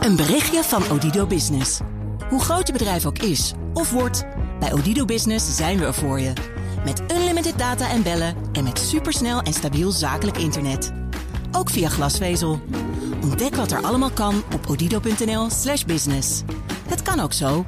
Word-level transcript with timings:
Een 0.00 0.16
berichtje 0.16 0.62
van 0.62 0.90
Odido 0.90 1.26
Business. 1.26 1.80
Hoe 2.28 2.40
groot 2.40 2.66
je 2.66 2.72
bedrijf 2.72 3.06
ook 3.06 3.18
is 3.18 3.52
of 3.74 3.90
wordt, 3.90 4.26
bij 4.60 4.72
Odido 4.72 5.04
Business 5.04 5.56
zijn 5.56 5.78
we 5.78 5.84
er 5.84 5.94
voor 5.94 6.20
je. 6.20 6.32
Met 6.84 7.02
unlimited 7.12 7.58
data 7.58 7.90
en 7.90 8.02
bellen 8.02 8.36
en 8.52 8.64
met 8.64 8.78
supersnel 8.78 9.40
en 9.40 9.52
stabiel 9.52 9.90
zakelijk 9.90 10.36
internet. 10.36 10.92
Ook 11.52 11.70
via 11.70 11.88
glasvezel. 11.88 12.60
Ontdek 13.22 13.54
wat 13.54 13.70
er 13.72 13.82
allemaal 13.82 14.10
kan 14.10 14.42
op 14.54 14.66
odido.nl/slash 14.68 15.84
business. 15.84 16.42
Het 16.88 17.02
kan 17.02 17.20
ook 17.20 17.32
zo. 17.32 17.64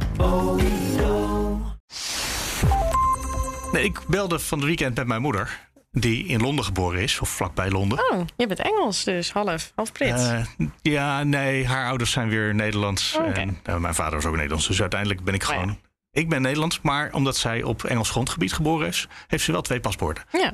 Nee, 3.72 3.84
ik 3.84 4.00
belde 4.08 4.38
van 4.38 4.58
het 4.58 4.66
weekend 4.66 4.96
met 4.96 5.06
mijn 5.06 5.22
moeder. 5.22 5.70
Die 5.94 6.26
in 6.26 6.40
Londen 6.40 6.64
geboren 6.64 7.00
is, 7.02 7.20
of 7.20 7.28
vlakbij 7.28 7.70
Londen. 7.70 8.10
Oh, 8.12 8.24
je 8.36 8.46
bent 8.46 8.60
Engels 8.60 9.04
dus, 9.04 9.32
half, 9.32 9.72
half 9.74 9.92
Brits. 9.92 10.28
Eh, 10.28 10.44
ja, 10.82 11.22
nee, 11.22 11.66
haar 11.66 11.86
ouders 11.86 12.10
zijn 12.10 12.28
weer 12.28 12.54
Nederlands. 12.54 13.16
Oh. 13.16 13.38
En 13.38 13.58
eh, 13.62 13.76
mijn 13.76 13.94
vader 13.94 14.18
is 14.18 14.24
ook 14.24 14.34
Nederlands. 14.34 14.66
Dus 14.66 14.80
uiteindelijk 14.80 15.24
ben 15.24 15.34
ik 15.34 15.42
Oh, 15.42 15.48
ja. 15.48 15.54
gewoon. 15.54 15.78
Ik 16.10 16.28
ben 16.28 16.42
Nederlands, 16.42 16.80
maar 16.80 17.12
omdat 17.12 17.36
zij 17.36 17.62
op 17.62 17.84
Engels 17.84 18.10
grondgebied 18.10 18.52
geboren 18.52 18.86
is, 18.88 19.08
heeft 19.26 19.44
ze 19.44 19.52
wel 19.52 19.62
twee 19.62 19.80
paspoorten. 19.80 20.24
ja. 20.32 20.52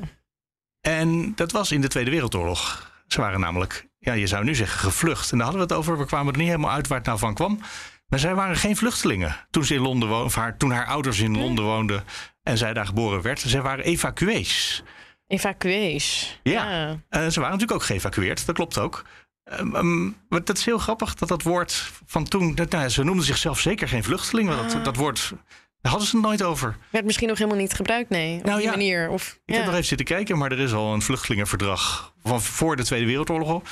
En 0.81 1.33
dat 1.35 1.53
was 1.53 1.73
in 1.73 1.81
de 1.81 1.89
Tweede 1.89 2.11
Wereldoorlog. 2.11 2.91
Ze 3.07 3.21
waren 3.21 3.41
namelijk, 3.41 3.89
ja, 3.99 4.13
je 4.13 4.27
zou 4.27 4.45
nu 4.45 4.55
zeggen, 4.55 4.79
gevlucht. 4.79 5.33
En 5.33 5.39
daar 5.39 5.47
hadden 5.47 5.67
we 5.67 5.75
het 5.75 5.83
over. 5.83 5.99
We 5.99 6.07
kwamen 6.07 6.33
er 6.33 6.39
niet 6.39 6.49
helemaal 6.49 6.71
uit 6.71 6.89
waar 6.89 6.99
het 6.99 7.07
nou 7.07 7.19
van 7.19 7.35
kwam. 7.35 7.61
Maar 8.09 8.19
zij 8.19 8.35
waren 8.35 8.57
geen 8.57 8.77
vluchtelingen 8.77 9.37
toen 9.51 9.65
ze 9.65 9.75
in 9.75 9.81
Londen 9.81 10.09
woonden, 10.09 10.27
of 10.27 10.35
haar, 10.35 10.57
toen 10.57 10.71
haar 10.71 10.87
ouders 10.87 11.21
in 11.21 11.39
Londen 11.39 11.65
woonden 11.65 12.05
en 12.43 12.59
zij 12.59 12.73
daar 12.73 12.87
geboren 12.87 13.23
werd. 13.23 13.41
Zij 13.41 13.63
waren 13.63 13.85
evacuees. 13.85 14.83
Evacuees. 15.29 16.39
Ja. 16.43 16.91
Eh, 17.09 17.21
ze 17.27 17.41
waren 17.41 17.59
natuurlijk 17.59 17.73
ook 17.73 17.83
geëvacueerd, 17.83 18.47
dat 18.47 18.55
klopt 18.55 18.79
ook. 18.79 19.05
Ehm, 19.45 19.75
ehm, 19.75 20.05
maar 20.05 20.45
dat 20.45 20.57
is 20.57 20.65
heel 20.65 20.79
grappig 20.79 21.15
dat 21.15 21.29
dat 21.29 21.43
woord 21.43 21.91
van 22.07 22.25
toen. 22.25 22.55
Dat, 22.55 22.71
nou, 22.71 22.89
ze 22.89 23.05
noemden 23.05 23.25
zichzelf 23.25 23.61
zeker 23.61 23.89
geen 23.89 24.05
vluchteling. 24.05 24.49
Maar 24.49 24.59
Ah. 24.59 24.73
dat, 24.73 24.85
dat 24.85 24.97
woord 24.97 25.33
daar 25.81 25.91
hadden 25.93 26.09
ze 26.11 26.17
het 26.17 26.25
nooit 26.27 26.43
over. 26.43 26.77
Werd 26.91 27.05
misschien 27.05 27.29
nog 27.29 27.39
helemaal 27.39 27.61
niet 27.61 27.73
gebruikt, 27.73 28.11
nee. 28.11 28.39
Op 28.39 28.45
Nou 28.45 28.57
die 28.57 28.67
ja. 28.67 28.73
manier. 28.73 29.09
Of, 29.09 29.33
Ik 29.33 29.41
ja. 29.45 29.55
heb 29.55 29.65
nog 29.65 29.75
even 29.75 29.87
zitten 29.87 30.07
kijken, 30.07 30.39
maar 30.39 30.53
er 30.53 30.59
is 30.59 30.73
al 30.73 30.95
een 30.95 31.03
vluchtelingenverdrag 31.03 32.15
van 32.23 32.43
voor 32.43 32.77
de 32.77 32.85
Tweede 32.85 33.07
Wereldoorlog. 33.07 33.49
al. 33.49 33.63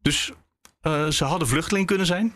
Dus 0.00 0.32
eh, 0.80 1.06
ze 1.08 1.24
hadden 1.24 1.48
vluchteling 1.48 1.86
kunnen 1.86 2.06
zijn. 2.06 2.34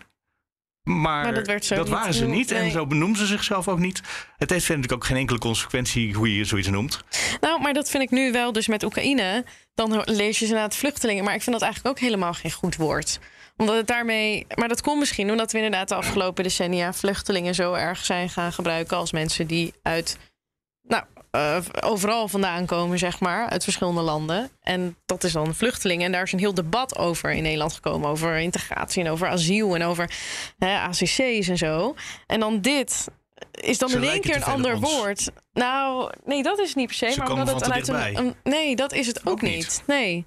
Maar, 0.86 1.22
Maar 1.22 1.34
dat 1.34 1.46
werd 1.46 1.64
zo 1.64 1.76
niet 1.76 1.88
waren 1.88 2.14
ze 2.14 2.26
niet 2.26 2.50
en 2.50 2.70
zo 2.70 2.86
benoemden 2.86 3.18
ze 3.18 3.26
zichzelf 3.26 3.68
ook 3.68 3.78
niet. 3.78 4.00
Het 4.36 4.50
heeft 4.50 4.68
natuurlijk 4.68 4.92
ook 4.92 5.04
geen 5.04 5.16
enkele 5.16 5.38
consequentie 5.38 6.14
hoe 6.14 6.36
je 6.36 6.44
zoiets 6.44 6.68
noemt. 6.68 7.04
Nou, 7.40 7.60
maar 7.60 7.72
dat 7.72 7.90
vind 7.90 8.02
ik 8.02 8.10
nu 8.10 8.32
wel 8.32 8.52
dus 8.52 8.66
met 8.66 8.82
Oekraïne. 8.82 9.44
Dan 9.74 10.02
lees 10.04 10.38
je 10.38 10.44
ze 10.44 10.52
inderdaad 10.52 10.76
vluchtelingen. 10.76 11.24
Maar 11.24 11.34
ik 11.34 11.42
vind 11.42 11.52
dat 11.52 11.64
eigenlijk 11.64 11.96
ook 11.96 12.02
helemaal 12.02 12.34
geen 12.34 12.50
goed 12.50 12.76
woord. 12.76 13.18
Omdat 13.56 13.76
het 13.76 13.86
daarmee... 13.86 14.46
Maar 14.54 14.68
dat 14.68 14.80
komt 14.80 14.98
misschien 14.98 15.30
omdat 15.30 15.52
we 15.52 15.58
inderdaad 15.58 15.88
de 15.88 15.94
afgelopen 15.94 16.42
decennia... 16.44 16.92
vluchtelingen 16.92 17.54
zo 17.54 17.72
erg 17.72 18.04
zijn 18.04 18.28
gaan 18.28 18.52
gebruiken 18.52 18.96
als 18.96 19.12
mensen 19.12 19.46
die 19.46 19.74
uit... 19.82 20.18
Nou, 20.82 21.04
eh, 21.36 21.56
overal 21.80 22.28
vandaan 22.28 22.66
komen, 22.66 22.98
zeg 22.98 23.20
maar. 23.20 23.48
Uit 23.48 23.64
verschillende 23.64 24.00
landen. 24.00 24.50
En 24.62 24.96
dat 25.06 25.24
is 25.24 25.32
dan 25.32 25.54
vluchtelingen. 25.54 26.06
En 26.06 26.12
daar 26.12 26.22
is 26.22 26.32
een 26.32 26.38
heel 26.38 26.54
debat 26.54 26.98
over 26.98 27.32
in 27.32 27.42
Nederland 27.42 27.72
gekomen. 27.72 28.10
Over 28.10 28.38
integratie 28.38 29.04
en 29.04 29.10
over 29.10 29.28
asiel 29.28 29.74
en 29.74 29.82
over 29.82 30.10
hè, 30.58 30.78
ACC's 30.78 31.48
en 31.48 31.58
zo. 31.58 31.94
En 32.26 32.40
dan 32.40 32.60
dit 32.60 33.08
is 33.50 33.78
dan 33.78 33.88
Ze 33.88 33.96
in 33.96 34.02
één 34.02 34.20
keer 34.20 34.36
een 34.36 34.44
ander 34.44 34.78
woord. 34.80 35.30
Nou, 35.52 36.10
nee, 36.24 36.42
dat 36.42 36.58
is 36.58 36.74
niet 36.74 36.86
per 36.86 36.96
se. 36.96 37.10
Ze 37.10 37.18
maar 37.18 37.30
omdat 37.32 37.54
het 37.54 37.62
vanuit 37.62 38.16
een, 38.16 38.34
Nee, 38.42 38.76
dat 38.76 38.92
is 38.92 39.06
het 39.06 39.20
ook, 39.20 39.32
Ook 39.32 39.42
niet. 39.42 39.54
niet. 39.54 39.82
Nee. 39.86 40.26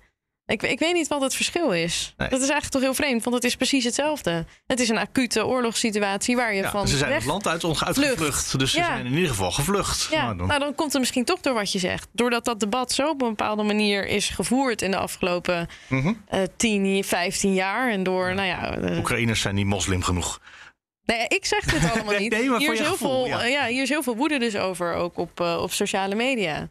Ik, 0.50 0.64
ik 0.64 0.80
weet 0.80 0.94
niet 0.94 1.08
wat 1.08 1.22
het 1.22 1.36
verschil 1.36 1.72
is. 1.72 2.14
Nee. 2.18 2.30
Dat 2.30 2.38
is 2.42 2.50
eigenlijk 2.50 2.72
toch 2.72 2.82
heel 2.82 2.94
vreemd, 2.94 3.24
want 3.24 3.36
het 3.36 3.46
is 3.46 3.56
precies 3.56 3.84
hetzelfde. 3.84 4.46
Het 4.68 4.80
is 4.80 4.90
een 4.90 4.98
acute 4.98 5.46
oorlogssituatie 5.46 6.36
waar 6.36 6.54
je 6.54 6.62
Ja, 6.62 6.70
van 6.70 6.88
ze 6.88 6.98
zijn 6.98 7.10
weg... 7.10 7.18
het 7.20 7.28
land 7.28 7.48
uit, 7.48 7.64
uitgevlucht. 7.66 8.60
Dus 8.60 8.72
ze 8.72 8.84
zijn 8.84 9.06
in 9.06 9.14
ieder 9.14 9.30
geval 9.30 9.52
gevlucht. 9.52 10.08
Ja, 10.12 10.24
Nou, 10.24 10.38
dan- 10.38 10.48
nou 10.48 10.60
dan 10.60 10.76
komt 10.76 10.92
het 10.92 11.02
misschien 11.02 11.26
toch 11.26 11.40
door 11.40 11.54
wat 11.54 11.72
je 11.72 11.80
zegt. 11.80 12.08
Doordat 12.12 12.46
dat 12.46 12.60
debat 12.60 12.92
zo 12.92 13.10
op 13.10 13.22
een 13.22 13.30
bepaalde 13.30 13.64
manier 13.64 14.08
is 14.08 14.30
gevoerd 14.30 14.82
in 14.82 14.92
de 14.92 14.98
afgelopen 14.98 15.68
Mhm. 15.88 16.14
eh 16.28 16.42
10, 16.58 17.04
15 17.04 17.54
jaar. 17.54 17.92
En 17.92 18.04
door, 18.04 18.34
nou 18.36 18.48
ja, 18.48 18.78
eh, 18.78 18.98
Oekraïners 18.98 19.42
zijn 19.42 19.56
niet 19.56 19.66
moslim 19.66 20.04
genoeg. 20.04 20.40
Nee, 21.06 21.26
ik 21.28 21.46
zeg 21.46 21.64
dit 21.64 21.92
allemaal 21.92 22.20
niet. 22.20 22.32
nee, 22.32 22.42
hier, 22.42 22.72
is 22.74 22.80
heel 22.80 22.92
gevoel, 22.92 23.26
veel, 23.26 23.38
ja. 23.38 23.44
ja, 23.46 23.66
hier 23.68 23.82
is 23.82 23.90
heel 23.90 24.04
veel 24.04 24.16
woede 24.16 24.40
dus 24.40 24.56
over, 24.56 24.94
ook 24.94 25.18
op, 25.18 25.40
eh, 25.42 25.60
op 25.62 25.72
sociale 25.72 26.16
media. 26.16 26.70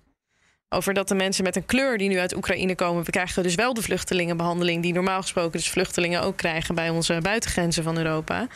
Over 0.70 0.94
dat 0.94 1.08
de 1.08 1.14
mensen 1.14 1.44
met 1.44 1.56
een 1.56 1.66
kleur 1.66 1.98
die 1.98 2.08
nu 2.08 2.18
uit 2.18 2.36
Oekraïne 2.36 2.74
komen... 2.74 3.04
we 3.04 3.10
krijgen 3.10 3.42
dus 3.42 3.54
wel 3.54 3.74
de 3.74 3.82
vluchtelingenbehandeling... 3.82 4.82
die 4.82 4.92
normaal 4.92 5.20
gesproken 5.20 5.52
dus 5.52 5.70
vluchtelingen 5.70 6.22
ook 6.22 6.36
krijgen... 6.36 6.74
bij 6.74 6.88
onze 6.88 7.18
buitengrenzen 7.22 7.82
van 7.82 7.96
Europa. 7.96 8.46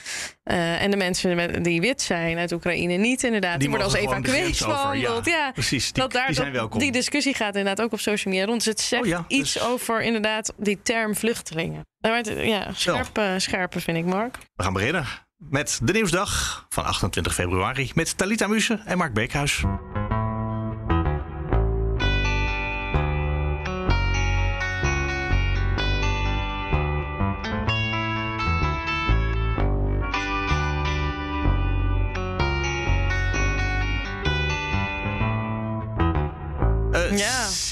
Eh, 0.42 0.82
en 0.82 0.90
de 0.90 0.96
mensen 0.96 1.36
met, 1.36 1.64
die 1.64 1.80
wit 1.80 2.02
zijn 2.02 2.38
uit 2.38 2.52
Oekraïne 2.52 2.96
niet 2.96 3.22
inderdaad. 3.22 3.60
Die, 3.60 3.68
worden 3.68 3.86
als 3.86 3.96
evacuees 3.96 4.58
behandeld. 4.58 5.26
Ja, 5.26 5.50
precies. 5.52 5.92
Die, 5.92 6.02
dat 6.02 6.12
daar, 6.12 6.26
die 6.26 6.34
zijn 6.34 6.52
welkom. 6.52 6.78
die 6.78 6.92
discussie 6.92 7.34
gaat 7.34 7.56
inderdaad 7.56 7.84
ook 7.84 7.92
op 7.92 8.00
social 8.00 8.34
media 8.34 8.48
rond. 8.48 8.64
Dus 8.64 8.72
het 8.72 8.80
zegt 8.80 9.02
Oh 9.02 9.08
ja, 9.08 9.24
iets 9.28 9.52
dus- 9.52 9.62
over 9.62 10.02
inderdaad 10.02 10.52
die 10.56 10.78
term 10.82 11.16
vluchtelingen. 11.16 11.86
Nou, 11.98 12.44
ja, 12.46 12.72
scherpe, 12.72 13.34
scherpe 13.36 13.80
vind 13.80 13.96
ik, 13.96 14.04
Mark. 14.04 14.38
We 14.54 14.62
gaan 14.62 14.72
beginnen 14.72 15.06
met 15.36 15.80
de 15.82 15.92
nieuwsdag 15.92 16.66
van 16.68 16.84
28 16.84 17.34
februari 17.34 17.90
met 17.94 18.18
Talita 18.18 18.46
Muse 18.46 18.80
en 18.84 18.98
Mark 18.98 19.12
Beekhuis. 19.12 19.62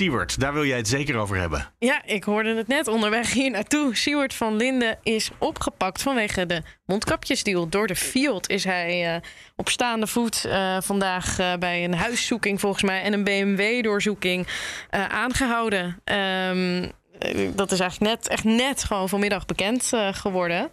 Siewert, 0.00 0.40
daar 0.40 0.52
wil 0.52 0.64
jij 0.64 0.76
het 0.76 0.88
zeker 0.88 1.16
over 1.16 1.36
hebben. 1.36 1.72
Ja, 1.78 2.02
ik 2.04 2.24
hoorde 2.24 2.54
het 2.54 2.68
net 2.68 2.88
onderweg 2.88 3.32
hier 3.32 3.50
naartoe. 3.50 3.96
Siewert 3.96 4.34
van 4.34 4.56
Linden 4.56 4.98
is 5.02 5.30
opgepakt 5.38 6.02
vanwege 6.02 6.46
de 6.46 6.62
mondkapjesdeal. 6.86 7.68
Door 7.68 7.86
de 7.86 7.96
Field 7.96 8.48
is 8.48 8.64
hij 8.64 9.14
eh, 9.14 9.20
op 9.56 9.68
staande 9.68 10.06
voet 10.06 10.44
eh, 10.44 10.76
vandaag 10.80 11.38
eh, 11.38 11.54
bij 11.58 11.84
een 11.84 11.94
huiszoeking 11.94 12.60
volgens 12.60 12.82
mij... 12.82 13.02
en 13.02 13.12
een 13.12 13.24
BMW-doorzoeking 13.24 14.46
eh, 14.90 15.04
aangehouden. 15.04 16.00
Eh, 16.04 16.88
dat 17.54 17.72
is 17.72 17.80
eigenlijk 17.80 18.12
net, 18.12 18.28
echt 18.28 18.44
net 18.44 18.84
gewoon 18.84 19.08
vanmiddag 19.08 19.46
bekend 19.46 19.92
eh, 19.92 20.08
geworden. 20.12 20.68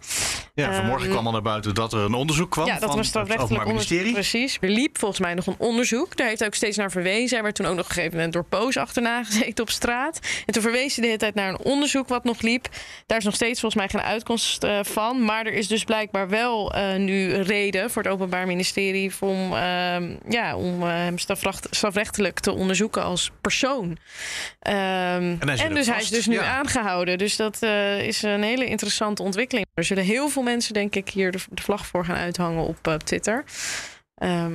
Ja, 0.54 0.72
vanmorgen 0.74 1.02
Ehm, 1.04 1.12
kwam 1.12 1.26
al 1.26 1.32
naar 1.32 1.42
buiten 1.42 1.74
dat 1.74 1.92
er 1.92 1.98
een 1.98 2.14
onderzoek 2.14 2.50
kwam 2.50 2.66
Ja, 2.66 2.72
dat 2.72 2.80
van 2.80 2.88
was 2.88 2.98
het 2.98 3.06
strafrechtelijk. 3.06 3.66
Ministerie. 3.66 4.12
Precies. 4.12 4.58
Er 4.60 4.68
liep 4.68 4.98
volgens 4.98 5.20
mij 5.20 5.34
nog 5.34 5.46
een 5.46 5.54
onderzoek. 5.58 6.16
Daar 6.16 6.26
heeft 6.26 6.38
hij 6.38 6.48
ook 6.48 6.54
steeds 6.54 6.76
naar 6.76 6.90
verwezen. 6.90 7.34
Hij 7.34 7.42
werd 7.42 7.54
toen 7.54 7.66
ook 7.66 7.74
nog 7.74 7.82
op 7.84 7.88
een 7.88 7.94
gegeven 7.94 8.16
moment 8.16 8.32
door 8.32 8.44
Poos 8.44 8.76
achterna 8.76 9.22
gezeten 9.24 9.64
op 9.64 9.70
straat. 9.70 10.18
En 10.46 10.52
toen 10.52 10.62
verwees 10.62 10.92
hij 10.92 11.00
de 11.00 11.06
hele 11.06 11.18
tijd 11.18 11.34
naar 11.34 11.48
een 11.48 11.58
onderzoek 11.58 12.08
wat 12.08 12.24
nog 12.24 12.40
liep. 12.40 12.68
Daar 13.06 13.18
is 13.18 13.24
nog 13.24 13.34
steeds 13.34 13.60
volgens 13.60 13.82
mij 13.82 14.00
geen 14.00 14.10
uitkomst 14.10 14.64
eh, 14.64 14.78
van. 14.82 15.24
Maar 15.24 15.46
er 15.46 15.52
is 15.52 15.68
dus 15.68 15.84
blijkbaar 15.84 16.28
wel 16.28 16.72
eh, 16.74 16.94
nu 16.96 17.34
reden 17.34 17.90
voor 17.90 18.02
het 18.02 18.12
Openbaar 18.12 18.46
Ministerie 18.46 19.12
om, 19.20 19.54
ehm, 19.54 20.16
ja, 20.28 20.56
om 20.56 20.82
eh, 20.82 20.88
hem 20.88 21.18
strafrecht- 21.18 21.66
strafrechtelijk 21.70 22.40
te 22.40 22.52
onderzoeken 22.52 23.02
als 23.02 23.30
persoon. 23.40 23.96
Ehm, 24.60 24.76
hij 25.38 25.58
en 25.58 25.74
dus 25.74 25.86
hij 25.86 26.00
is 26.00 26.08
dus 26.08 26.26
nu 26.26 26.37
aangehouden. 26.44 27.18
Dus 27.18 27.36
dat 27.36 27.62
eh, 27.62 28.06
is 28.06 28.22
een 28.22 28.42
hele 28.42 28.66
interessante 28.66 29.22
ontwikkeling. 29.22 29.66
Er 29.74 29.84
zullen 29.84 30.04
heel 30.04 30.28
veel 30.28 30.42
mensen, 30.42 30.74
denk 30.74 30.94
ik, 30.94 31.08
hier 31.08 31.32
de, 31.32 31.38
de 31.50 31.62
vlag 31.62 31.86
voor 31.86 32.04
gaan 32.04 32.16
uithangen 32.16 32.64
op 32.64 32.86
eh, 32.86 32.94
Twitter. 32.94 33.44
Ehm, 34.14 34.52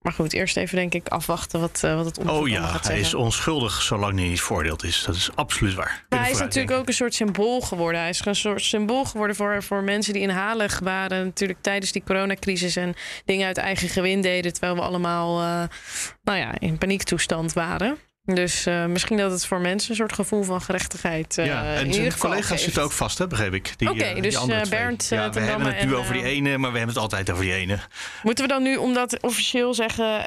maar 0.00 0.12
goed, 0.12 0.32
eerst 0.32 0.56
even 0.56 0.76
denk 0.76 0.94
ik 0.94 1.08
afwachten 1.08 1.60
wat, 1.60 1.80
eh, 1.84 1.94
wat 1.94 2.04
het 2.04 2.18
onderzoek 2.18 2.42
Oh 2.42 2.48
ja, 2.48 2.62
gaat 2.62 2.72
hij 2.72 2.80
zeggen. 2.82 3.04
is 3.04 3.14
onschuldig 3.14 3.82
zolang 3.82 4.18
hij 4.18 4.28
niet 4.28 4.40
veroordeeld 4.40 4.84
is. 4.84 5.02
Dat 5.06 5.14
is 5.14 5.30
absoluut 5.34 5.74
waar. 5.74 6.04
Maar 6.08 6.18
hij 6.18 6.30
is 6.30 6.38
natuurlijk 6.38 6.54
denken. 6.54 6.76
ook 6.76 6.86
een 6.86 6.94
soort 6.94 7.14
symbool 7.14 7.60
geworden. 7.60 8.00
Hij 8.00 8.10
is 8.10 8.24
een 8.24 8.34
soort 8.34 8.62
symbool 8.62 9.04
geworden 9.04 9.36
voor, 9.36 9.62
voor 9.62 9.82
mensen 9.82 10.12
die 10.12 10.22
inhalig 10.22 10.78
waren. 10.78 11.24
Natuurlijk 11.24 11.62
tijdens 11.62 11.92
die 11.92 12.02
coronacrisis 12.04 12.76
en 12.76 12.94
dingen 13.24 13.46
uit 13.46 13.56
eigen 13.56 13.88
gewin 13.88 14.20
deden. 14.20 14.52
Terwijl 14.52 14.74
we 14.74 14.80
allemaal 14.80 15.38
nou 16.22 16.38
ja, 16.38 16.58
in 16.58 16.78
paniektoestand 16.78 17.52
waren. 17.52 17.98
Dus 18.26 18.66
eh, 18.66 18.84
misschien 18.86 19.16
dat 19.16 19.30
het 19.30 19.46
voor 19.46 19.60
mensen 19.60 19.90
een 19.90 19.96
soort 19.96 20.12
gevoel 20.12 20.42
van 20.42 20.60
gerechtigheid. 20.62 21.38
eh 21.38 21.46
ja, 21.46 21.74
en 21.74 21.94
zijn 21.94 22.18
collega's 22.18 22.62
zitten 22.62 22.82
ook 22.82 22.92
vast, 22.92 23.18
hè, 23.18 23.26
begreep 23.26 23.54
ik. 23.54 23.74
Oké, 23.88 24.04
eh, 24.04 24.22
dus, 24.22 24.34
eh, 24.34 24.42
twee. 24.42 24.68
Bernd, 24.68 25.06
Ja, 25.10 25.30
we 25.30 25.40
hebben 25.40 25.66
het 25.66 25.84
nu 25.84 25.90
en, 25.92 25.96
over 25.96 26.12
die 26.12 26.22
ene, 26.22 26.58
maar 26.58 26.72
we 26.72 26.76
hebben 26.78 26.94
het 26.94 27.02
altijd 27.02 27.30
over 27.30 27.44
die 27.44 27.52
ene. 27.54 27.78
Moeten 28.22 28.44
we 28.44 28.50
dan 28.50 28.62
nu, 28.62 28.76
omdat 28.76 29.22
officieel 29.22 29.74
zeggen 29.74 30.26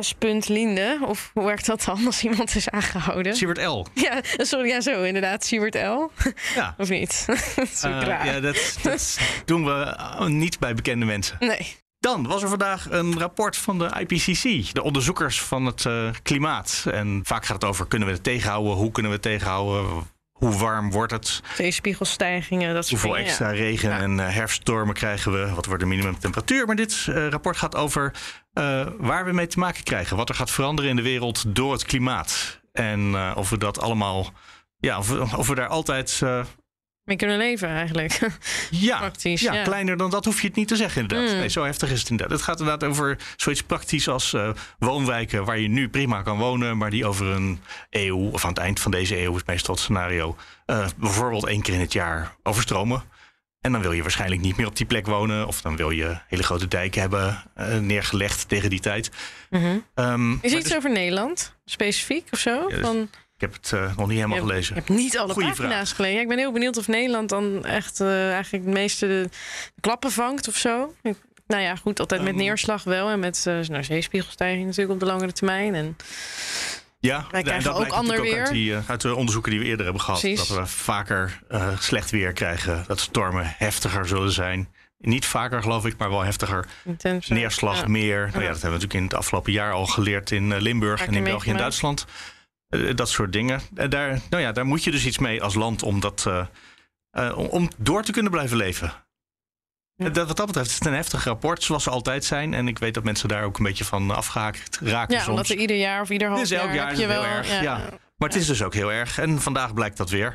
S. 0.00 0.14
Linde? 0.46 0.98
Of 1.02 1.30
hoe 1.34 1.44
werkt 1.44 1.66
dat 1.66 1.84
dan 1.84 2.06
als 2.06 2.22
iemand 2.22 2.54
is 2.54 2.70
aangehouden? 2.70 3.36
Siewert 3.36 3.64
L. 3.64 3.86
Ja, 4.06 4.20
sorry, 4.36 4.68
ja, 4.68 4.80
zo 4.80 5.02
inderdaad. 5.02 5.44
Siewert 5.44 5.74
L. 5.74 6.10
Ja. 6.54 6.74
Of 6.78 6.88
niet? 6.88 7.24
dat 7.56 7.68
is 7.68 7.80
ja, 7.80 8.40
dat, 8.40 8.78
dat 8.82 9.18
doen 9.44 9.64
we 9.64 9.96
niet 10.28 10.58
bij 10.58 10.74
bekende 10.74 11.06
mensen. 11.06 11.36
Nee. 11.38 11.76
Dan 12.06 12.26
was 12.26 12.42
er 12.42 12.48
vandaag 12.48 12.90
een 12.90 13.18
rapport 13.18 13.56
van 13.56 13.78
de 13.78 13.90
IPCC, 14.00 14.74
de 14.74 14.82
onderzoekers 14.82 15.42
van 15.42 15.66
het 15.66 15.86
eh, 15.86 16.08
klimaat. 16.22 16.86
En 16.90 17.20
vaak 17.24 17.44
gaat 17.44 17.62
het 17.62 17.70
over: 17.70 17.86
kunnen 17.86 18.08
we 18.08 18.14
het 18.14 18.22
tegenhouden? 18.22 18.72
Hoe 18.72 18.90
kunnen 18.90 19.10
we 19.10 19.16
het 19.16 19.26
tegenhouden? 19.26 20.14
hoe 20.32 20.52
warm 20.52 20.90
wordt 20.90 21.12
het? 21.12 21.42
Zeespiegelstijgingen, 21.54 22.74
dat 22.74 22.86
soort 22.86 23.02
Hoeveel 23.02 23.18
extra 23.18 23.50
ja. 23.50 23.54
regen 23.54 23.88
Ja. 23.88 23.98
en 23.98 24.20
eh, 24.20 24.34
herfststormen 24.34 24.94
krijgen 24.94 25.32
we? 25.32 25.54
Wat 25.54 25.66
wordt 25.66 25.82
de 25.82 25.88
minimumtemperatuur? 25.88 26.66
Maar 26.66 26.76
dit 26.76 27.06
eh, 27.08 27.28
rapport 27.28 27.56
gaat 27.56 27.76
over 27.76 28.12
waar 28.98 29.24
we 29.24 29.32
mee 29.32 29.46
te 29.46 29.58
maken 29.58 29.84
krijgen. 29.84 30.16
Wat 30.16 30.28
er 30.28 30.34
gaat 30.34 30.50
veranderen 30.50 30.90
in 30.90 30.96
de 30.96 31.02
wereld 31.02 31.54
door 31.54 31.72
het 31.72 31.84
klimaat. 31.84 32.60
En 32.72 33.34
of 33.34 33.50
we 33.50 33.58
dat 33.58 33.80
allemaal... 33.80 34.32
Ja, 34.78 34.98
of 34.98 35.10
of 35.36 35.48
we 35.48 35.54
daar 35.54 35.68
altijd... 35.68 36.22
Mee 37.06 37.16
kunnen 37.16 37.36
leven 37.36 37.68
eigenlijk. 37.68 38.18
ja, 38.70 38.98
Praktisch, 38.98 39.40
ja, 39.40 39.52
ja. 39.52 39.62
kleiner 39.62 39.96
dan 39.96 40.10
dat 40.10 40.24
hoef 40.24 40.40
je 40.40 40.46
het 40.46 40.56
niet 40.56 40.68
te 40.68 40.76
zeggen 40.76 41.02
inderdaad. 41.02 41.32
Mm. 41.32 41.38
Nee, 41.38 41.48
zo 41.48 41.64
heftig 41.64 41.90
is 41.90 42.00
het 42.00 42.10
inderdaad. 42.10 42.36
Het 42.36 42.46
gaat 42.46 42.60
inderdaad 42.60 42.88
over 42.88 43.18
zoiets 43.36 43.62
praktisch 43.62 44.08
als 44.08 44.32
eh, 44.32 44.50
woonwijken... 44.78 45.44
waar 45.44 45.58
je 45.58 45.68
nu 45.68 45.88
prima 45.88 46.22
kan 46.22 46.38
wonen... 46.38 46.76
maar 46.76 46.90
die 46.90 47.06
over 47.06 47.26
een 47.26 47.60
eeuw 47.90 48.30
of 48.30 48.44
aan 48.44 48.50
het 48.50 48.58
eind 48.58 48.80
van 48.80 48.90
deze 48.90 49.20
eeuw... 49.20 49.36
is 49.36 49.44
meestal 49.44 49.74
het 49.74 49.82
scenario... 49.82 50.36
eh, 50.66 50.86
bijvoorbeeld 50.96 51.46
één 51.46 51.62
keer 51.62 51.74
in 51.74 51.80
het 51.80 51.92
jaar 51.92 52.36
overstromen. 52.42 53.02
En 53.60 53.72
dan 53.72 53.80
wil 53.80 53.92
je 53.92 54.02
waarschijnlijk 54.02 54.40
niet 54.40 54.56
meer 54.56 54.66
op 54.66 54.76
die 54.76 54.86
plek 54.86 55.06
wonen... 55.06 55.46
of 55.46 55.60
dan 55.60 55.76
wil 55.76 55.90
je 55.90 56.18
hele 56.28 56.42
grote 56.42 56.68
dijken 56.68 57.00
hebben 57.00 57.42
eh, 57.54 57.78
neergelegd 57.78 58.48
tegen 58.48 58.70
die 58.70 58.80
tijd. 58.80 59.10
Mhm. 59.50 59.78
Ehm, 59.94 60.32
Is 60.32 60.52
iets 60.52 60.68
dus- 60.68 60.76
over 60.76 60.90
Nederland? 60.90 61.56
Specifiek 61.64 62.28
of 62.30 62.38
zo? 62.38 62.50
Ja, 62.50 62.68
dus- 62.68 62.80
Van, 62.80 63.08
ik 63.36 63.40
heb 63.42 63.52
het 63.52 63.72
eh, 63.72 63.96
nog 63.96 64.06
niet 64.08 64.16
helemaal 64.16 64.38
gelezen. 64.38 64.74
je 64.74 64.80
hebt 64.80 64.98
niet 65.00 65.18
alle 65.18 65.32
Goeie 65.32 65.48
pagina's 65.48 65.74
vraag. 65.74 65.96
gelezen. 65.96 66.16
Ja, 66.16 66.22
ik 66.22 66.28
ben 66.28 66.38
heel 66.38 66.52
benieuwd 66.52 66.76
of 66.76 66.88
Nederland 66.88 67.28
dan 67.28 67.64
echt 67.64 68.00
eh, 68.00 68.32
eigenlijk 68.32 68.64
het 68.64 68.74
meeste 68.74 69.06
de 69.06 69.28
klappen 69.80 70.10
vangt 70.12 70.48
of 70.48 70.56
zo. 70.56 70.94
Ik- 71.02 71.16
nou 71.46 71.62
ja, 71.62 71.76
goed, 71.76 72.00
altijd 72.00 72.20
met 72.22 72.30
Ehm. 72.30 72.38
neerslag 72.38 72.84
wel. 72.84 73.08
En 73.10 73.18
met 73.18 73.42
nou, 73.68 73.84
zeespiegelstijging 73.84 74.64
natuurlijk 74.66 74.92
op 74.92 75.00
de 75.00 75.06
langere 75.06 75.32
termijn. 75.32 75.74
En 75.74 75.96
Ja, 77.00 77.26
Wij 77.30 77.40
en 77.40 77.46
krijgen 77.46 77.64
dat 77.72 77.80
ook 77.80 77.88
ander 77.92 78.20
weer. 78.20 78.40
Uit, 78.44 78.52
die, 78.52 78.74
uit 78.86 79.00
de 79.00 79.14
onderzoeken 79.14 79.50
die 79.50 79.60
we 79.60 79.66
eerder 79.66 79.84
hebben 79.84 80.02
gehad. 80.02 80.20
Precies. 80.20 80.48
Dat 80.48 80.56
we 80.58 80.66
vaker 80.66 81.40
slecht 81.78 82.10
weer 82.10 82.32
krijgen. 82.32 82.84
Dat 82.86 83.00
stormen 83.00 83.54
heftiger 83.58 84.06
zullen 84.08 84.32
zijn. 84.32 84.68
Niet 84.98 85.26
vaker 85.26 85.62
geloof 85.62 85.86
ik, 85.86 85.96
maar 85.98 86.10
wel 86.10 86.20
heftiger. 86.24 86.66
Neerslag 87.28 87.80
Ja. 87.80 87.86
meer. 87.88 88.16
Nou 88.18 88.26
ja, 88.26 88.30
dat 88.32 88.40
hebben 88.40 88.60
we 88.60 88.66
natuurlijk 88.66 88.94
in 88.94 89.02
het 89.02 89.14
afgelopen 89.14 89.52
jaar 89.52 89.72
al 89.72 89.86
geleerd 89.86 90.30
in 90.30 90.56
Limburg 90.56 91.06
en 91.06 91.14
in 91.14 91.24
België 91.24 91.50
en. 91.50 91.56
Duitsland. 91.56 92.06
Eh, 92.68 92.94
dat 92.94 93.08
soort 93.08 93.32
dingen. 93.32 93.60
En 93.74 93.90
daar, 93.90 94.20
nou 94.30 94.42
ja, 94.42 94.52
daar 94.52 94.66
moet 94.66 94.84
je 94.84 94.90
dus 94.90 95.06
iets 95.06 95.18
mee 95.18 95.42
als 95.42 95.54
land 95.54 95.82
om, 95.82 96.00
dat, 96.00 96.24
eh, 96.26 96.46
eh, 97.10 97.38
om, 97.38 97.70
door 97.76 98.02
te 98.02 98.12
kunnen 98.12 98.32
blijven 98.32 98.56
leven. 98.56 98.92
Ja. 99.94 100.08
Dat, 100.08 100.26
wat 100.26 100.36
dat 100.36 100.46
betreft 100.46 100.70
is 100.70 100.74
het 100.74 100.86
een 100.86 100.94
heftig 100.94 101.24
rapport, 101.24 101.62
zoals 101.62 101.82
ze 101.82 101.90
altijd 101.90 102.24
zijn. 102.24 102.54
En 102.54 102.68
ik 102.68 102.78
weet 102.78 102.94
dat 102.94 103.04
mensen 103.04 103.28
daar 103.28 103.44
ook 103.44 103.58
een 103.58 103.64
beetje 103.64 103.84
van 103.84 104.10
afgehaakt 104.10 104.78
raken 104.82 105.14
Ja, 105.14 105.20
soms. 105.20 105.30
omdat 105.30 105.48
er 105.48 105.56
ieder 105.56 105.76
jaar 105.76 106.00
of 106.00 106.10
ieder 106.10 106.28
half 106.28 106.50
elk 106.50 106.72
jaar 106.72 106.84
heb 106.84 106.92
is 106.92 106.98
je 106.98 107.06
het 107.06 107.12
heel 107.12 107.22
wel. 107.22 107.30
erg, 107.30 107.60
ja. 107.62 107.76
Maar 108.16 108.28
het 108.28 108.38
is 108.38 108.46
dus 108.46 108.62
ook 108.62 108.74
heel 108.74 108.92
erg. 108.92 109.18
En 109.18 109.40
vandaag 109.40 109.74
blijkt 109.74 109.96
dat 109.96 110.10
weer. 110.10 110.34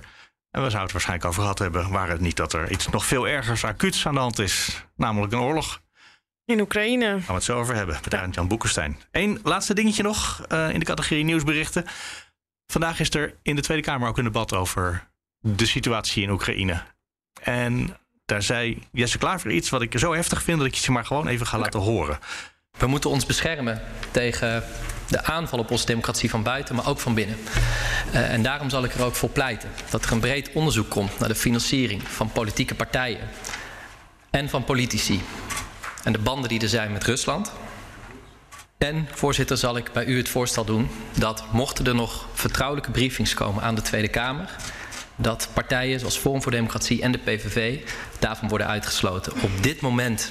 En 0.52 0.62
we 0.64 0.70
zouden 0.70 0.82
het 0.82 0.92
waarschijnlijk 0.92 1.30
over 1.30 1.42
gehad 1.42 1.60
hebben. 1.60 1.92
Waar 1.92 2.10
het 2.10 2.20
niet 2.20 2.36
dat 2.36 2.54
er 2.54 2.72
iets 2.72 2.88
nog 2.88 3.06
veel 3.06 3.28
ergers, 3.28 3.66
acuuts 3.66 4.08
aan 4.08 4.14
de 4.14 4.20
hand 4.20 4.40
is. 4.40 4.86
Namelijk 4.96 5.34
een 5.34 5.40
oorlog. 5.40 5.82
In 6.46 6.60
Oekraïne. 6.60 7.06
Daar 7.06 7.18
gaan 7.20 7.28
we 7.28 7.34
het 7.34 7.44
zo 7.44 7.60
over 7.60 7.76
hebben. 7.76 8.00
Met 8.10 8.36
Jan 8.36 8.48
Boekenstein. 8.48 8.98
Eén 9.12 9.40
laatste 9.44 9.74
dingetje 9.74 10.04
nog 10.04 10.46
eh, 10.48 10.70
in 10.70 10.80
de 10.80 10.86
categorie 10.86 11.24
nieuwsberichten. 11.24 11.86
Vandaag 12.68 13.00
is 13.00 13.10
er 13.10 13.36
in 13.42 13.56
de 13.56 13.62
Tweede 13.62 13.84
Kamer 13.84 14.08
ook 14.08 14.18
een 14.18 14.24
debat 14.24 14.54
over 14.54 15.10
de 15.40 15.66
situatie 15.66 16.24
in 16.24 16.30
Oekraïne. 16.30 16.82
En 17.42 17.98
daar 18.26 18.44
zei 18.44 18.84
Jesse 18.92 19.18
Klaver 19.18 19.52
iets 19.52 19.70
wat 19.70 19.82
ik 19.82 20.00
zo 20.00 20.14
heftig 20.14 20.44
vind 20.44 20.58
dat 20.58 20.68
ik 20.68 20.74
je 20.74 20.82
ze 20.82 20.92
maar 20.92 21.06
gewoon 21.06 21.28
even 21.28 21.48
ga 21.48 21.58
laten 21.58 21.80
horen. 21.80 22.20
We 22.78 22.88
moeten 22.88 23.10
ons 23.10 23.26
beschermen 23.26 23.82
tegen 24.12 24.64
de 25.08 25.24
aanval 25.24 25.60
op 25.60 25.72
onze 25.72 25.86
democratie 25.86 26.30
van 26.30 26.44
buiten, 26.44 26.76
maar 26.76 26.88
ook 26.88 27.00
van 27.00 27.14
binnen. 27.14 27.38
Eh, 28.12 28.34
en 28.34 28.44
daarom 28.44 28.70
zal 28.70 28.84
ik 28.84 28.94
er 28.94 29.04
ook 29.04 29.16
voor 29.16 29.30
pleiten 29.30 29.70
dat 29.90 30.06
er 30.06 30.12
een 30.12 30.20
breed 30.20 30.52
onderzoek 30.52 30.90
komt 30.90 31.20
naar 31.20 31.30
de 31.30 31.36
financiering 31.36 32.08
van 32.08 32.32
politieke 32.32 32.76
partijen 32.76 33.30
en 34.30 34.50
van 34.50 34.64
politici. 34.64 35.22
En 36.04 36.12
de 36.12 36.20
banden 36.20 36.50
die 36.50 36.62
er 36.62 36.70
zijn 36.70 36.92
met 36.92 37.04
Rusland. 37.04 37.52
En 38.78 39.08
voorzitter, 39.12 39.58
zal 39.58 39.78
ik 39.78 39.92
bij 39.94 40.06
u 40.06 40.18
het 40.18 40.30
voorstel 40.30 40.66
doen 40.66 40.90
dat 41.18 41.44
mochten 41.52 41.86
er 41.86 41.96
nog 41.96 42.26
vertrouwelijke 42.34 42.92
briefings 42.92 43.34
komen 43.34 43.64
aan 43.64 43.76
de 43.76 43.82
Tweede 43.82 44.08
Kamer, 44.08 44.56
dat 45.16 45.50
partijen 45.54 46.00
zoals 46.00 46.18
Forum 46.18 46.42
voor 46.42 46.52
Democratie 46.52 47.02
en 47.02 47.12
de 47.12 47.18
PVV 47.18 47.80
daarvan 48.20 48.50
worden 48.50 48.68
uitgesloten. 48.68 49.34
Op 49.42 49.64
dit 49.64 49.82
moment 49.82 50.30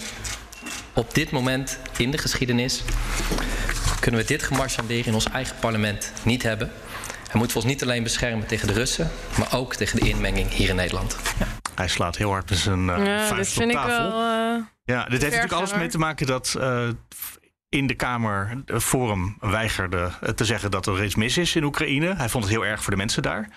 op 0.94 1.14
dit 1.14 1.30
moment 1.30 1.78
in 1.96 2.10
de 2.10 2.18
geschiedenis 2.18 2.82
kunnen 4.00 4.20
we 4.20 4.26
dit 4.26 4.42
gemarchandeer 4.42 5.06
in 5.06 5.14
ons 5.14 5.28
eigen 5.28 5.56
parlement 5.60 6.12
niet 6.22 6.42
hebben. 6.42 6.70
En 7.30 7.38
moeten 7.38 7.56
we 7.56 7.62
ons 7.62 7.72
niet 7.72 7.82
alleen 7.82 8.02
beschermen 8.02 8.46
tegen 8.46 8.66
de 8.66 8.72
Russen, 8.72 9.10
maar 9.38 9.54
ook 9.54 9.74
tegen 9.74 10.00
de 10.00 10.08
inmenging 10.08 10.50
hier 10.50 10.68
in 10.68 10.76
Nederland. 10.76 11.16
Hij 11.74 11.88
slaat 11.88 12.16
heel 12.16 12.30
hard 12.30 12.50
met 12.50 12.58
zijn 12.58 12.84
Ja, 12.84 12.96
dit 12.96 13.26
vuist 13.28 13.52
vind 13.52 13.64
op 13.64 13.70
ik 13.70 13.86
tafel. 13.86 14.10
wel. 14.10 14.54
eh, 14.54 14.62
Ja, 14.90 15.02
dit 15.02 15.10
heeft 15.10 15.22
natuurlijk 15.22 15.52
alles 15.52 15.74
mee 15.74 15.88
te 15.88 15.98
maken 15.98 16.26
dat 16.26 16.56
eh, 16.60 16.88
in 17.68 17.86
de 17.86 17.94
Kamer 17.94 18.62
de 18.64 18.80
Forum 18.80 19.36
weigerde 19.40 20.10
eh, 20.20 20.28
te 20.28 20.44
zeggen 20.44 20.70
dat 20.70 20.86
er 20.86 21.04
iets 21.04 21.14
mis 21.14 21.38
is 21.38 21.56
in 21.56 21.64
Oekraïne. 21.64 22.14
Hij 22.14 22.28
vond 22.28 22.44
het 22.44 22.52
heel 22.52 22.64
erg 22.64 22.82
voor 22.82 22.90
de 22.90 22.98
mensen 22.98 23.22
daar. 23.22 23.48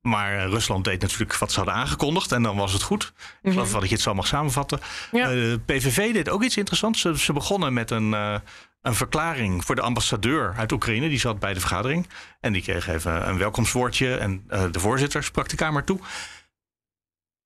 Maar 0.00 0.38
eh, 0.38 0.44
Rusland 0.44 0.84
deed 0.84 1.00
natuurlijk 1.00 1.36
wat 1.36 1.50
ze 1.52 1.56
hadden 1.56 1.74
aangekondigd 1.74 2.32
en 2.32 2.42
dan 2.42 2.56
was 2.56 2.72
het 2.72 2.82
goed. 2.82 3.12
Ik 3.42 3.52
geloof 3.52 3.70
dat 3.70 3.82
ik 3.82 3.90
het 3.90 4.00
zo 4.00 4.14
mag 4.14 4.26
samenvatten. 4.26 4.78
Mhm. 5.10 5.16
Ja. 5.16 5.28
De 5.28 5.60
PVV 5.64 6.12
deed 6.12 6.28
ook 6.28 6.42
iets 6.42 6.56
interessants. 6.56 7.00
Ze, 7.00 7.18
ze 7.18 7.32
begonnen 7.32 7.72
met 7.72 7.90
een, 7.90 8.12
een 8.12 8.94
verklaring 8.94 9.64
voor 9.64 9.74
de 9.74 9.82
ambassadeur 9.82 10.54
uit 10.56 10.72
Oekraïne. 10.72 11.08
Die 11.08 11.18
zat 11.18 11.38
bij 11.38 11.54
de 11.54 11.60
vergadering. 11.60 12.08
En 12.40 12.52
die 12.52 12.62
kreeg 12.62 12.88
even 12.88 13.28
een 13.28 13.38
welkomstwoordje. 13.38 14.16
En 14.16 14.44
de 14.70 14.80
voorzitter 14.80 15.24
sprak 15.24 15.48
de 15.48 15.56
Kamer 15.56 15.84
toe. 15.84 15.98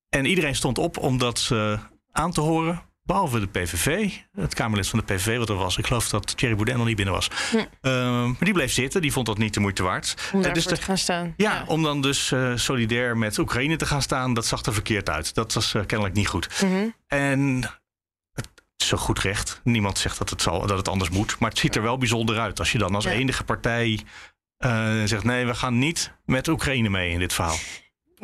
En 0.09 0.25
iedereen 0.25 0.55
stond 0.55 0.77
op 0.77 0.97
om 0.97 1.17
dat 1.17 1.51
aan 2.11 2.31
te 2.31 2.41
horen. 2.41 2.92
Behalve 3.05 3.39
de 3.39 3.47
PVV, 3.47 4.11
het 4.35 4.53
Kamerlid 4.53 4.87
van 4.87 4.99
de 4.99 5.13
PVV 5.13 5.37
wat 5.37 5.49
er 5.49 5.55
was. 5.55 5.77
Ik 5.77 5.85
geloof 5.87 6.09
dat 6.09 6.37
Thierry 6.37 6.55
Baudet 6.55 6.77
nog 6.77 6.85
niet 6.85 6.95
binnen 6.95 7.13
was. 7.13 7.27
Ja. 7.51 7.67
Ehm, 7.81 8.25
maar 8.25 8.35
die 8.39 8.53
bleef 8.53 8.71
zitten, 8.71 9.01
die 9.01 9.11
vond 9.11 9.25
dat 9.25 9.37
niet 9.37 9.53
de 9.53 9.59
moeite 9.59 9.83
waard. 9.83 10.29
om 10.33 10.43
Eh, 10.43 10.53
dus 10.53 10.65
te 10.65 10.75
gaan 10.75 10.97
staan. 10.97 11.33
ja, 11.37 11.63
om 11.67 11.83
dan 11.83 12.01
dus 12.01 12.31
eh, 12.31 12.51
solidair 12.55 13.17
met 13.17 13.37
Oekraïne 13.37 13.75
te 13.75 13.85
gaan 13.85 14.01
staan, 14.01 14.33
dat 14.33 14.45
zag 14.45 14.61
er 14.65 14.73
verkeerd 14.73 15.09
uit. 15.09 15.33
Dat 15.33 15.53
was 15.53 15.73
eh, 15.73 15.85
kennelijk 15.85 16.15
niet 16.15 16.27
goed. 16.27 16.61
Mhm. 16.61 16.87
En 17.07 17.61
het 18.33 18.47
is 18.77 18.87
zo 18.87 18.97
goed 18.97 19.19
recht. 19.19 19.61
Niemand 19.63 19.97
zegt 19.97 20.17
dat 20.17 20.29
het, 20.29 20.41
zal, 20.41 20.67
dat 20.67 20.77
het 20.77 20.87
anders 20.87 21.09
moet. 21.09 21.39
Maar 21.39 21.49
het 21.49 21.59
ziet 21.59 21.75
er 21.75 21.81
wel 21.81 21.97
bijzonder 21.97 22.39
uit 22.39 22.59
als 22.59 22.71
je 22.71 22.77
dan 22.77 22.95
als 22.95 23.03
Ja. 23.03 23.11
enige 23.11 23.43
partij 23.43 23.99
zegt: 25.05 25.23
nee, 25.23 25.45
we 25.45 25.55
gaan 25.55 25.77
niet 25.79 26.13
met 26.25 26.47
Oekraïne 26.47 26.89
mee 26.89 27.09
in 27.11 27.19
dit 27.19 27.33
verhaal. 27.33 27.57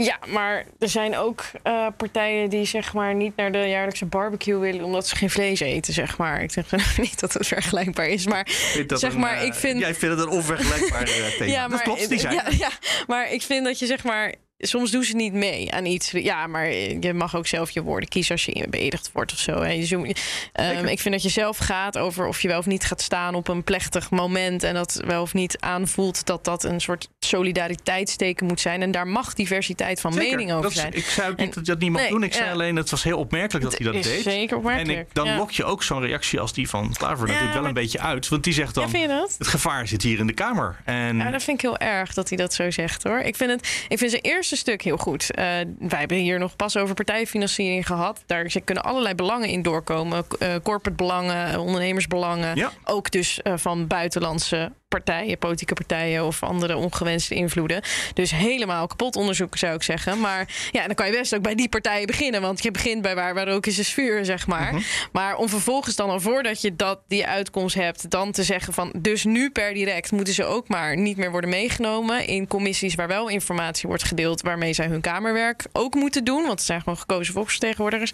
Ja, 0.03 0.19
maar 0.27 0.65
er 0.79 0.89
zijn 0.89 1.17
ook 1.17 1.43
eh, 1.63 1.87
partijen 1.97 2.49
die 2.49 2.65
zeg 2.65 2.93
maar 2.93 3.15
niet 3.15 3.35
naar 3.35 3.51
de 3.51 3.57
jaarlijkse 3.57 4.05
barbecue 4.05 4.57
willen 4.57 4.83
omdat 4.83 5.07
ze 5.07 5.15
geen 5.15 5.29
vlees 5.29 5.59
eten, 5.59 5.93
zeg 5.93 6.17
maar. 6.17 6.41
Ik 6.41 6.51
zeg 6.51 6.71
niet 6.97 7.19
dat 7.19 7.33
het 7.33 7.47
vergelijkbaar 7.47 8.07
is, 8.07 8.27
maar 8.27 8.47
dat 8.87 8.99
zeg 8.99 9.13
een, 9.13 9.19
maar, 9.19 9.37
eh, 9.37 9.45
ik 9.45 9.53
vind 9.53 9.79
Jij 9.79 9.95
vindt 9.95 10.15
het 10.19 10.25
een 10.27 10.33
onvergelijkbaar 10.33 11.01
eh, 11.01 11.07
thema. 11.37 11.51
ja, 11.51 11.61
dat 11.61 11.69
maar 11.69 11.81
klopt, 11.81 12.09
die 12.09 12.19
zijn. 12.19 12.33
ja, 12.33 12.43
ja, 12.57 12.69
maar 13.07 13.31
ik 13.31 13.41
vind 13.41 13.65
dat 13.65 13.79
je 13.79 13.85
zeg 13.85 14.03
maar 14.03 14.33
soms 14.61 14.91
doen 14.91 15.03
ze 15.03 15.15
niet 15.15 15.33
mee 15.33 15.71
aan 15.71 15.85
iets. 15.85 16.11
Ja, 16.11 16.47
maar 16.47 16.71
je 16.73 17.13
mag 17.13 17.35
ook 17.35 17.47
zelf 17.47 17.69
je 17.71 17.81
woorden 17.83 18.09
kiezen 18.09 18.31
als 18.31 18.45
je 18.45 18.67
beëdigd 18.69 19.09
wordt 19.13 19.31
of 19.31 19.37
zo. 19.39 19.61
Hè. 19.61 19.71
Je 19.71 19.85
zo- 19.85 20.05
ehm, 20.53 20.85
ik 20.85 20.99
vind 20.99 21.13
dat 21.13 21.23
je 21.23 21.29
zelf 21.29 21.57
gaat 21.57 21.97
over 21.97 22.27
of 22.27 22.41
je 22.41 22.47
wel 22.47 22.57
of 22.59 22.65
niet 22.65 22.85
gaat 22.85 23.01
staan 23.01 23.35
op 23.35 23.47
een 23.47 23.63
plechtig 23.63 24.09
moment 24.09 24.63
en 24.63 24.73
dat 24.73 25.01
wel 25.05 25.21
of 25.21 25.33
niet 25.33 25.57
aanvoelt 25.59 26.25
dat 26.25 26.45
dat 26.45 26.63
een 26.63 26.79
soort 26.81 27.09
solidariteitsteken 27.19 28.45
moet 28.45 28.59
zijn. 28.59 28.81
En 28.81 28.91
daar 28.91 29.07
mag 29.07 29.33
diversiteit 29.33 30.01
van 30.01 30.13
Zeker. 30.13 30.29
mening 30.29 30.49
over 30.51 30.63
Dat 30.63 30.71
is- 30.71 30.77
zijn. 30.77 30.93
Ik 30.93 31.05
zei 31.05 31.29
ook 31.31 31.37
niet 31.37 31.47
En- 31.47 31.53
dat 31.53 31.65
dat 31.65 31.79
niemand 31.79 32.03
nee, 32.03 32.11
doen. 32.11 32.23
Ik 32.23 32.33
zei 32.33 32.45
ja. 32.45 32.51
alleen, 32.51 32.75
het 32.75 32.89
was 32.89 33.03
heel 33.03 33.17
opmerkelijk 33.17 33.63
dat 33.65 33.77
hij 33.77 33.91
dat 33.91 34.03
deed. 34.03 34.23
Zeker 34.23 34.65
En 34.65 34.89
ik, 34.89 35.05
dan 35.13 35.25
ja. 35.25 35.35
lok 35.37 35.51
je 35.51 35.63
ook 35.63 35.83
zo'n 35.83 36.01
reactie 36.01 36.39
als 36.39 36.53
die 36.53 36.69
van 36.69 36.93
Klaver 36.97 37.25
Ja, 37.27 37.31
natuurlijk 37.33 37.59
wel 37.59 37.67
een 37.67 37.73
beetje 37.73 37.99
uit. 37.99 38.27
Want 38.27 38.43
die 38.43 38.53
zegt 38.53 38.75
Ja, 38.75 38.81
dan, 38.81 38.89
vind 38.89 39.01
je 39.03 39.09
dat? 39.09 39.35
het 39.37 39.47
gevaar 39.47 39.87
zit 39.87 40.01
hier 40.01 40.19
in 40.19 40.27
de 40.27 40.33
Kamer. 40.33 40.81
En 40.85 41.17
Ja, 41.17 41.31
dat 41.31 41.43
vind 41.43 41.57
ik 41.57 41.61
heel 41.63 41.77
erg 41.77 42.13
dat 42.13 42.29
hij 42.29 42.37
dat 42.37 42.53
zo 42.53 42.71
zegt 42.71 43.03
hoor. 43.03 43.19
Ik 43.19 43.35
vind, 43.35 43.51
het, 43.51 43.85
ik 43.87 43.97
vind 43.97 44.11
zijn 44.11 44.23
eerste 44.23 44.48
stuk 44.55 44.81
heel 44.81 44.97
goed. 44.97 45.31
Eh, 45.31 45.45
wij 45.79 45.99
hebben 45.99 46.17
hier 46.17 46.39
nog 46.39 46.55
pas 46.55 46.77
over 46.77 46.95
partijfinanciering 46.95 47.85
gehad. 47.85 48.23
Daar 48.25 48.51
kunnen 48.63 48.83
allerlei 48.83 49.15
belangen 49.15 49.49
in 49.49 49.61
doorkomen. 49.61 50.25
Uh, 50.39 50.55
corporate 50.63 50.97
belangen, 50.97 51.59
ondernemersbelangen. 51.59 52.55
Ja. 52.55 52.71
Ook 52.85 53.11
dus 53.11 53.41
eh, 53.41 53.53
van 53.57 53.87
buitenlandse 53.87 54.71
partijen, 54.89 55.37
politieke 55.37 55.73
partijen 55.73 56.25
of 56.25 56.43
andere 56.43 56.77
ongewenste 56.77 57.35
invloeden. 57.35 57.81
Dus 58.13 58.31
helemaal 58.31 58.87
kapot 58.87 59.15
onderzoeken 59.15 59.59
zou 59.59 59.75
ik 59.75 59.83
zeggen. 59.83 60.19
Maar 60.19 60.47
ja, 60.71 60.85
dan 60.85 60.95
kan 60.95 61.05
je 61.05 61.11
best 61.11 61.35
ook 61.35 61.41
bij 61.41 61.55
die 61.55 61.69
partijen 61.69 62.07
beginnen. 62.07 62.41
Want 62.41 62.63
je 62.63 62.71
begint 62.71 63.01
bij 63.01 63.15
waar, 63.15 63.33
waar 63.33 63.47
ook 63.47 63.65
is, 63.65 63.79
is 63.79 63.89
vuur, 63.89 64.25
zeg 64.25 64.47
maar. 64.47 64.73
Mhm. 64.73 64.81
Maar 65.11 65.35
om 65.35 65.49
vervolgens 65.49 65.95
dan 65.95 66.09
al 66.09 66.19
voordat 66.19 66.61
je 66.61 66.75
dat, 66.75 66.99
die 67.07 67.25
uitkomst 67.25 67.75
hebt, 67.75 68.09
dan 68.09 68.31
te 68.31 68.43
zeggen 68.43 68.73
van 68.73 68.93
dus 68.97 69.23
nu 69.23 69.49
per 69.49 69.73
direct 69.73 70.11
moeten 70.11 70.33
ze 70.33 70.43
ook 70.43 70.67
maar 70.67 70.97
niet 70.97 71.17
meer 71.17 71.31
worden 71.31 71.49
meegenomen 71.49 72.27
in 72.27 72.47
commissies 72.47 72.95
waar 72.95 73.07
wel 73.07 73.27
informatie 73.29 73.87
wordt 73.87 74.03
gedeeld 74.03 74.41
waarmee 74.41 74.73
zij 74.73 74.87
hun 74.87 75.01
kamerwerk 75.01 75.65
ook 75.71 75.93
moeten 75.93 76.23
doen. 76.23 76.41
Want 76.41 76.51
het 76.51 76.63
zijn 76.63 76.81
gewoon 76.81 76.97
gekozen 76.97 77.33
volksvertegenwoordigers. 77.33 78.11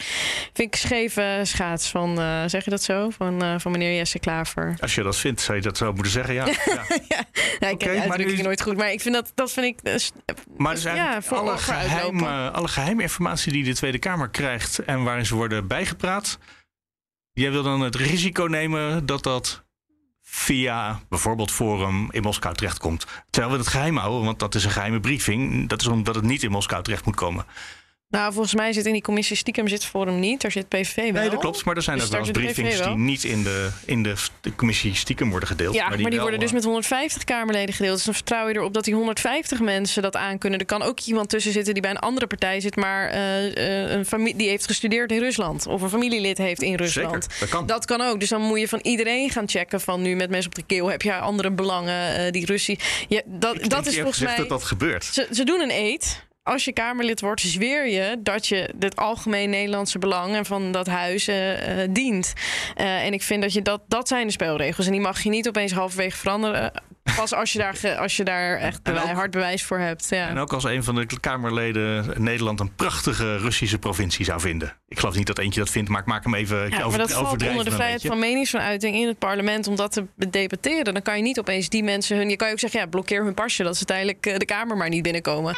Vind 0.54 0.74
ik 0.74 0.76
scheve 0.76 1.40
schaats 1.44 1.90
van, 1.90 2.20
eh, 2.20 2.44
zeg 2.46 2.64
je 2.64 2.70
dat 2.70 2.84
zo? 2.84 3.10
Van, 3.10 3.42
eh, 3.44 3.56
van 3.58 3.72
meneer 3.72 3.96
Jesse 3.96 4.20
Klaver. 4.20 4.76
als 4.80 4.96
je 4.96 5.04
dat 5.04 5.18
vindt, 5.18 5.42
zou 5.42 5.58
je 5.58 5.64
dat 5.64 5.78
zo 5.78 5.94
moeten 5.94 6.12
zeggen, 6.12 6.34
ja. 6.34 6.46
ja. 6.66 6.86
ja, 7.60 7.68
ik 7.68 7.78
ken 7.78 8.18
de 8.18 8.44
nooit 8.44 8.62
goed, 8.62 8.78
maar 8.78 8.92
ik 8.92 9.02
vind 9.02 9.16
dat, 9.16 9.32
dat 9.36 9.52
vind 9.52 9.66
ik... 9.66 9.94
Uh, 9.94 9.96
maar 10.58 10.74
dus 10.74 10.84
ja, 10.84 11.22
voor 11.22 11.38
alle, 11.38 11.58
geheime, 11.58 12.52
alle 12.52 12.68
geheime 12.68 13.02
informatie 13.02 13.52
die 13.52 13.64
de 13.64 13.74
Tweede 13.74 14.00
Kamer 14.00 14.30
krijgt 14.30 14.80
en 14.80 15.04
waarin 15.04 15.26
ze 15.26 15.36
worden 15.36 15.68
bijgepraat... 15.68 16.38
Jij 17.36 17.52
wil 17.52 17.64
dan 17.64 17.82
het 17.82 17.96
risico 17.96 18.44
nemen 18.44 19.06
dat 19.06 19.24
dat 19.24 19.66
via 20.22 21.02
bijvoorbeeld 21.10 21.52
Forum 21.52 22.12
in 22.12 22.22
Moskou 22.22 22.56
terechtkomt. 22.56 23.06
Terwijl 23.30 23.54
we 23.54 23.60
het 23.60 23.68
geheim 23.68 23.98
houden, 23.98 24.26
want 24.26 24.40
dat 24.40 24.56
is 24.56 24.64
een 24.64 24.72
geheime 24.72 25.00
briefing. 25.00 25.70
Dat 25.70 25.82
is 25.82 25.88
omdat 25.88 26.16
het 26.16 26.24
niet 26.24 26.44
in 26.44 26.52
Moskou 26.52 26.84
terecht 26.84 27.06
moet 27.06 27.16
komen. 27.16 27.46
Nou, 28.10 28.34
volgens 28.34 28.56
mij 28.56 28.74
zit 28.74 28.86
in 28.86 28.94
die 28.94 29.02
commissie 29.02 29.36
stiekem 29.36 29.68
zit 29.68 29.86
Forum 29.86 30.20
niet. 30.20 30.42
Daar 30.42 30.52
zit 30.52 30.68
PVV 30.68 30.96
wel. 30.96 31.22
Nee, 31.22 31.30
dat 31.30 31.40
klopt. 31.40 31.66
Maar 31.66 31.76
er 31.76 31.82
zijn 31.82 31.98
dus 31.98 32.06
ook 32.06 32.12
wel 32.12 32.22
eens 32.22 32.32
briefings 32.32 32.82
die 32.82 32.96
niet 32.96 33.24
in 33.24 33.44
de, 33.44 33.70
in 33.86 34.04
de, 34.04 34.16
de, 34.42 34.56
commissie 34.56 34.96
stiekem 34.96 35.30
worden 35.30 35.50
gedeeld. 35.50 35.76
Ja, 35.76 35.90
maar 35.90 36.10
die, 36.10 36.20
worden 36.20 36.40
dus 36.40 36.52
met 36.52 36.64
150 36.64 37.24
Kamerleden 37.24 37.76
gedeeld. 37.76 37.96
Dus 37.96 38.06
dan 38.06 38.14
vertrouw 38.14 38.48
je 38.48 38.56
erop 38.56 38.74
dat 38.74 38.84
die 38.84 38.94
150 38.94 39.60
mensen 39.60 40.02
dat 40.02 40.16
aankunnen. 40.16 40.60
Er 40.60 40.66
kan 40.66 40.82
ook 40.82 41.00
iemand 41.00 41.30
tussen 41.30 41.52
zitten 41.52 41.74
die 41.74 41.82
bij 41.82 41.92
een 41.92 42.00
andere 42.00 42.28
partij 42.28 42.60
zit... 42.60 42.76
maar 42.76 43.14
uh, 43.14 43.90
een 43.90 44.06
familie 44.06 44.36
die 44.36 44.50
heeft 44.50 44.66
gestudeerd 44.66 45.12
in 45.12 45.20
Rusland. 45.20 45.68
Of 45.68 45.82
een 45.82 45.90
familielid 45.90 46.38
heeft 46.38 46.62
in 46.62 46.76
Rusland. 46.76 47.24
Zeker, 47.24 47.40
dat 47.40 47.50
kan. 47.50 47.66
Dat 47.66 47.86
kan 47.86 48.02
ook. 48.02 48.20
Dus 48.20 48.30
dan 48.30 48.42
moet 48.42 48.60
je 48.60 48.68
van 48.68 48.80
iedereen 48.82 49.30
gaan 49.30 49.50
checken 49.50 49.82
van 49.82 50.02
nu 50.02 50.16
met 50.16 50.30
mensen 50.30 50.50
op 50.50 50.56
de 50.56 50.64
keel. 50.66 50.88
Heb 50.88 51.02
je 51.02 51.14
andere 51.14 51.52
belangen? 51.52 52.26
Uh, 52.26 52.32
die 52.32 52.46
Russie... 52.46 52.80
Ja, 53.08 53.22
dat, 53.26 53.56
Ik 53.56 53.70
dat 53.70 53.86
is 53.86 53.96
volgens 53.96 54.20
mij... 54.20 54.36
dat 54.36 54.50
dat 54.50 54.64
gebeurt. 54.64 55.06
Ze, 55.06 55.28
ze 55.32 55.44
doen 55.44 55.62
een 55.62 55.72
eet 55.72 56.24
als 56.46 56.66
je 56.66 56.74
Kamerlid 56.74 57.22
wordt, 57.22 57.42
zweer 57.42 57.88
je 57.88 58.18
dat 58.20 58.48
je 58.48 58.74
het 58.80 58.96
algemeen 58.96 59.50
Nederlandse 59.50 60.00
belang 60.00 60.36
en 60.36 60.46
van 60.46 60.72
dat 60.72 60.88
huis 60.88 61.28
uh, 61.28 61.36
dient. 61.90 62.34
Uh, 62.78 63.06
en 63.06 63.14
ik 63.14 63.22
vind 63.22 63.42
dat 63.42 63.54
je 63.54 63.62
dat, 63.62 63.82
dat 63.88 64.08
zijn 64.08 64.28
de 64.28 64.34
spelregels. 64.34 64.86
En 64.86 64.92
die 64.92 65.02
mag 65.02 65.22
je 65.22 65.30
niet 65.30 65.48
opeens 65.48 65.72
halverwege 65.72 66.18
veranderen. 66.18 66.72
Pas 67.16 67.34
als 67.34 67.54
je 67.54 67.60
daar, 67.60 67.98
als 67.98 68.16
je 68.16 68.24
daar 68.24 68.58
echt 68.58 68.84
bewijs, 68.84 69.10
hard 69.10 69.32
bewijs 69.32 69.64
voor 69.64 69.80
hebt. 69.80 70.08
Ja. 70.10 70.28
En 70.28 70.38
ook 70.38 70.54
als 70.54 70.64
een 70.64 70.84
van 70.84 70.96
de 70.96 71.20
Kamerleden 71.20 72.24
Nederland 72.24 72.60
een 72.60 72.76
prachtige 72.76 73.38
Russische 73.38 73.80
provincie 73.80 74.26
zou 74.26 74.40
vinden. 74.40 74.78
Ik 74.88 75.00
geloof 75.00 75.16
niet 75.16 75.28
dat 75.28 75.40
eentje 75.40 75.60
dat 75.60 75.70
vindt, 75.70 75.90
maar 75.90 76.02
ik 76.02 76.08
maak 76.08 76.24
hem 76.24 76.36
even 76.36 76.58
ja, 76.58 76.84
over, 76.84 76.90
maar 76.90 77.08
dat 77.08 77.12
valt 77.12 77.48
onder 77.48 77.66
de 77.66 77.72
vrijheid 77.72 78.02
van 78.02 78.20
meningsuiting 78.20 78.96
in 78.96 79.08
het 79.08 79.20
parlement 79.20 79.68
om 79.68 79.76
dat 79.76 79.92
te 79.92 80.06
debatteren. 80.30 80.94
Dan 80.94 81.02
kan 81.02 81.18
je 81.18 81.24
niet 81.24 81.40
opeens 81.40 81.70
die 81.70 81.84
mensen 81.84 82.18
hun. 82.18 82.30
Je 82.30 82.36
kan 82.36 82.48
je 82.48 82.54
ook 82.54 82.60
zeggen, 82.60 82.80
ja, 82.80 82.86
blokkeer 82.86 83.24
hun 83.24 83.34
pasje 83.34 83.64
dat 83.64 83.78
ze 83.78 83.86
tijdelijk 83.86 84.24
de 84.40 84.46
Kamer 84.46 84.78
maar 84.78 84.90
niet 84.90 85.04
binnenkomen. 85.04 85.56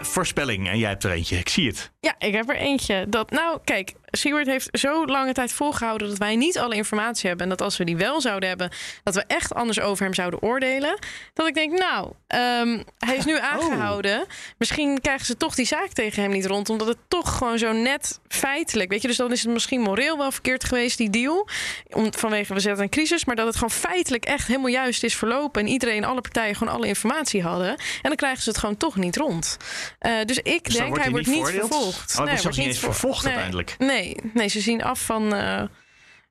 Voorspelling. 0.00 0.68
En 0.68 0.78
jij 0.78 0.88
hebt 0.88 1.04
er 1.04 1.10
eentje. 1.10 1.36
Ik 1.36 1.48
zie 1.48 1.66
het. 1.66 1.92
Ja, 2.00 2.14
ik 2.18 2.34
heb 2.34 2.48
er 2.48 2.56
eentje. 2.56 3.06
Dat, 3.08 3.30
nou, 3.30 3.58
kijk, 3.64 3.94
Siewert 4.10 4.46
heeft 4.46 4.68
zo 4.72 5.06
lange 5.06 5.32
tijd 5.32 5.52
volgehouden 5.52 6.08
dat 6.08 6.18
wij 6.18 6.36
niet 6.36 6.58
alle 6.58 6.74
informatie 6.74 7.28
hebben. 7.28 7.44
En 7.46 7.56
dat 7.56 7.62
als 7.62 7.76
we 7.76 7.84
die 7.84 7.96
wel 7.96 8.20
zouden 8.20 8.48
hebben, 8.48 8.70
dat 9.02 9.14
we 9.14 9.24
echt 9.26 9.54
anders 9.54 9.80
over 9.80 10.04
hem 10.04 10.14
zouden 10.14 10.42
oordelen. 10.42 10.98
Dat 11.34 11.46
ik 11.46 11.54
denk, 11.54 11.78
nou, 11.78 12.04
um, 12.06 12.84
hij 12.98 13.16
is 13.16 13.24
nu 13.24 13.36
Oh. 13.36 13.52
aangehouden. 13.52 14.26
Misschien 14.58 15.00
krijgen 15.00 15.26
ze 15.26 15.36
toch 15.36 15.54
die 15.54 15.66
zaak 15.66 15.88
tegen 15.88 16.22
hem 16.22 16.30
niet 16.30 16.46
rond. 16.46 16.70
Omdat 16.70 16.86
het 16.86 16.96
toch 17.08 17.36
gewoon 17.36 17.58
zo 17.58 17.72
net 17.72 18.20
feitelijk. 18.28 18.90
Weet 18.90 19.02
je, 19.02 19.08
dus 19.08 19.16
dan 19.16 19.32
is 19.32 19.42
het 19.42 19.52
misschien 19.52 19.80
moreel 19.80 20.18
wel 20.18 20.30
verkeerd 20.32 20.64
geweest, 20.64 20.98
die 20.98 21.10
deal. 21.10 21.48
Om, 21.90 22.14
vanwege 22.14 22.54
we 22.54 22.60
zetten 22.60 22.82
een 22.82 22.90
crisis. 22.90 23.24
Maar 23.24 23.36
dat 23.36 23.46
het 23.46 23.54
gewoon 23.54 23.70
feitelijk 23.70 24.24
echt 24.24 24.46
helemaal 24.46 24.70
juist 24.70 25.02
is 25.02 25.16
verlopen. 25.16 25.60
En 25.62 25.68
iedereen, 25.68 26.04
alle 26.04 26.20
partijen 26.20 26.54
gewoon 26.54 26.74
alle 26.74 26.86
informatie 26.86 27.42
hadden. 27.42 27.68
En 27.68 27.76
dan 28.02 28.16
krijgen 28.16 28.42
ze 28.42 28.48
het 28.48 28.58
gewoon 28.58 28.76
toch 28.76 28.96
niet 28.96 29.16
rond. 29.16 29.56
Uh, 30.00 30.12
dus 30.24 30.38
ik 30.38 30.64
Dus 30.64 30.74
denk, 30.74 30.88
wordt 30.88 31.02
hij 31.02 31.02
hij 31.02 31.10
wordt 31.10 31.26
niet 31.26 31.60
vervolgd. 31.60 32.10
Oh, 32.10 32.16
hij 32.16 32.26
wordt 32.26 32.42
zelfs 32.42 32.56
niet 32.56 32.78
vervolgd 32.78 33.22
nee, 33.22 33.32
uiteindelijk. 33.32 33.74
Nee, 33.98 34.16
nee, 34.34 34.48
ze 34.48 34.60
zien 34.60 34.82
af 34.82 35.04
van, 35.04 35.34
eh, 35.34 35.62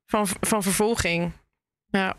van, 0.06 0.28
van 0.42 0.64
vervolging. 0.64 1.32
Ja, 1.90 2.16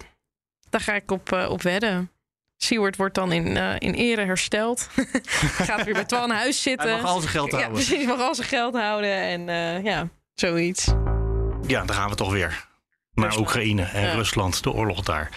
daar 0.71 0.81
ga 0.81 0.95
ik 0.95 1.11
op, 1.11 1.33
eh, 1.33 1.51
op 1.51 1.63
wedden. 1.63 2.11
Seward 2.57 2.97
wordt 2.97 3.15
dan 3.15 3.33
in, 3.33 3.57
eh, 3.57 3.75
in 3.79 3.95
ere 3.95 4.25
hersteld. 4.25 4.89
Gaat 5.69 5.85
weer 5.85 5.95
bij 5.95 6.05
Twan 6.05 6.31
huis 6.31 6.63
zitten. 6.63 6.89
Hij 6.91 7.01
mag 7.01 7.11
al 7.11 7.21
zijn 7.21 7.33
geld 7.33 7.51
ja, 7.51 7.57
houden. 7.59 7.85
precies, 7.85 8.07
mag 8.07 8.21
al 8.21 8.35
zijn 8.35 8.49
geld 8.49 8.75
houden. 8.75 9.11
En 9.11 9.85
ja, 9.85 10.09
zoiets. 10.35 10.87
Ja, 11.67 11.85
dan 11.85 11.97
gaan 11.97 12.09
we 12.11 12.15
toch 12.15 12.33
weer 12.33 12.67
naar 13.15 13.27
Rusland. 13.27 13.49
Oekraïne 13.49 13.83
en 13.83 14.03
Ja. 14.03 14.13
Rusland, 14.13 14.63
de 14.63 14.73
oorlog 14.73 15.03
daar. 15.03 15.31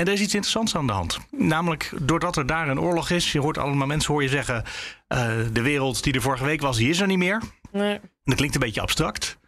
En 0.00 0.06
er 0.06 0.12
is 0.12 0.20
iets 0.20 0.34
interessants 0.34 0.76
aan 0.76 0.86
de 0.86 0.92
hand. 0.92 1.18
Namelijk, 1.30 1.92
doordat 2.02 2.36
er 2.36 2.46
daar 2.46 2.68
een 2.68 2.80
oorlog 2.80 3.10
is, 3.10 3.32
je 3.32 3.40
hoort 3.40 3.58
allemaal 3.58 3.86
mensen 3.86 4.12
hoor 4.12 4.22
je 4.22 4.28
zeggen: 4.28 4.64
eh, 5.06 5.38
de 5.52 5.62
wereld 5.62 6.02
die 6.02 6.12
er 6.12 6.22
vorige 6.22 6.44
week 6.44 6.60
was, 6.60 6.76
die 6.76 6.88
is 6.88 7.00
er 7.00 7.06
niet 7.06 7.18
meer. 7.18 7.42
Nee. 7.72 7.94
En 7.94 8.10
dat 8.24 8.34
klinkt 8.34 8.54
een 8.54 8.60
beetje 8.60 8.80
abstract, 8.80 9.38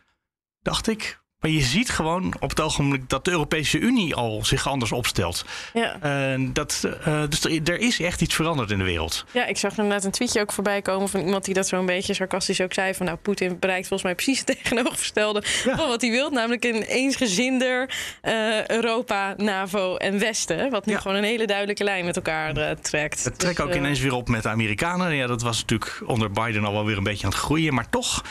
dacht 0.62 0.88
ik. 0.88 1.21
Maar 1.42 1.50
je 1.50 1.60
ziet 1.60 1.90
gewoon 1.90 2.34
op 2.40 2.48
het 2.50 2.60
ogenblik 2.60 3.08
dat 3.08 3.24
de 3.24 3.30
Europese 3.30 3.78
Unie 3.78 4.14
al 4.14 4.44
zich 4.44 4.68
anders 4.68 4.92
opstelt. 4.92 5.44
Ja. 5.72 5.96
Dat, 6.38 6.88
eh, 7.04 7.22
dus 7.28 7.44
er, 7.44 7.60
er 7.64 7.78
is 7.80 8.00
echt 8.00 8.20
iets 8.20 8.34
veranderd 8.34 8.70
in 8.70 8.78
de 8.78 8.84
wereld. 8.84 9.24
ja, 9.30 9.46
ik 9.46 9.56
zag 9.56 9.70
inderdaad 9.70 10.04
een 10.04 10.10
tweetje 10.10 10.40
ook 10.40 10.52
voorbij 10.52 10.82
komen 10.82 11.08
van 11.08 11.20
iemand 11.20 11.44
die 11.44 11.54
dat 11.54 11.68
zo'n 11.68 11.86
beetje 11.86 12.14
sarcastisch 12.14 12.60
ook 12.60 12.72
zei. 12.72 12.94
Van 12.94 13.06
nou, 13.06 13.18
Poetin 13.18 13.58
bereikt 13.58 13.86
volgens 13.88 14.02
mij 14.02 14.14
precies 14.14 14.38
het 14.38 14.46
tegenovergestelde 14.62 15.42
Ja. 15.64 15.76
van 15.76 15.88
wat 15.88 16.00
hij 16.00 16.10
wil. 16.10 16.30
Namelijk 16.30 16.64
een 16.64 16.82
eensgezinder 16.82 17.94
eh, 18.20 18.66
Europa, 18.66 19.34
NAVO 19.36 19.96
en 19.96 20.18
Westen. 20.18 20.70
Wat 20.70 20.86
nu 20.86 20.92
Ja. 20.92 21.00
gewoon 21.00 21.16
een 21.16 21.24
hele 21.24 21.46
duidelijke 21.46 21.84
lijn 21.84 22.04
met 22.04 22.16
elkaar 22.16 22.56
eh, 22.56 22.70
trekt. 22.76 23.24
Het 23.24 23.38
trekt 23.38 23.56
Dus, 23.56 23.66
ook 23.66 23.74
ineens 23.74 24.00
weer 24.00 24.12
op 24.14 24.28
met 24.28 24.42
de 24.42 24.48
Amerikanen. 24.48 25.14
Ja, 25.14 25.26
dat 25.26 25.42
was 25.42 25.60
natuurlijk 25.60 26.00
onder 26.06 26.30
Biden 26.30 26.64
al 26.64 26.72
wel 26.72 26.84
weer 26.84 26.96
een 26.96 27.02
beetje 27.02 27.24
aan 27.24 27.30
het 27.32 27.38
groeien. 27.40 27.74
Maar 27.74 27.88
toch, 27.90 28.24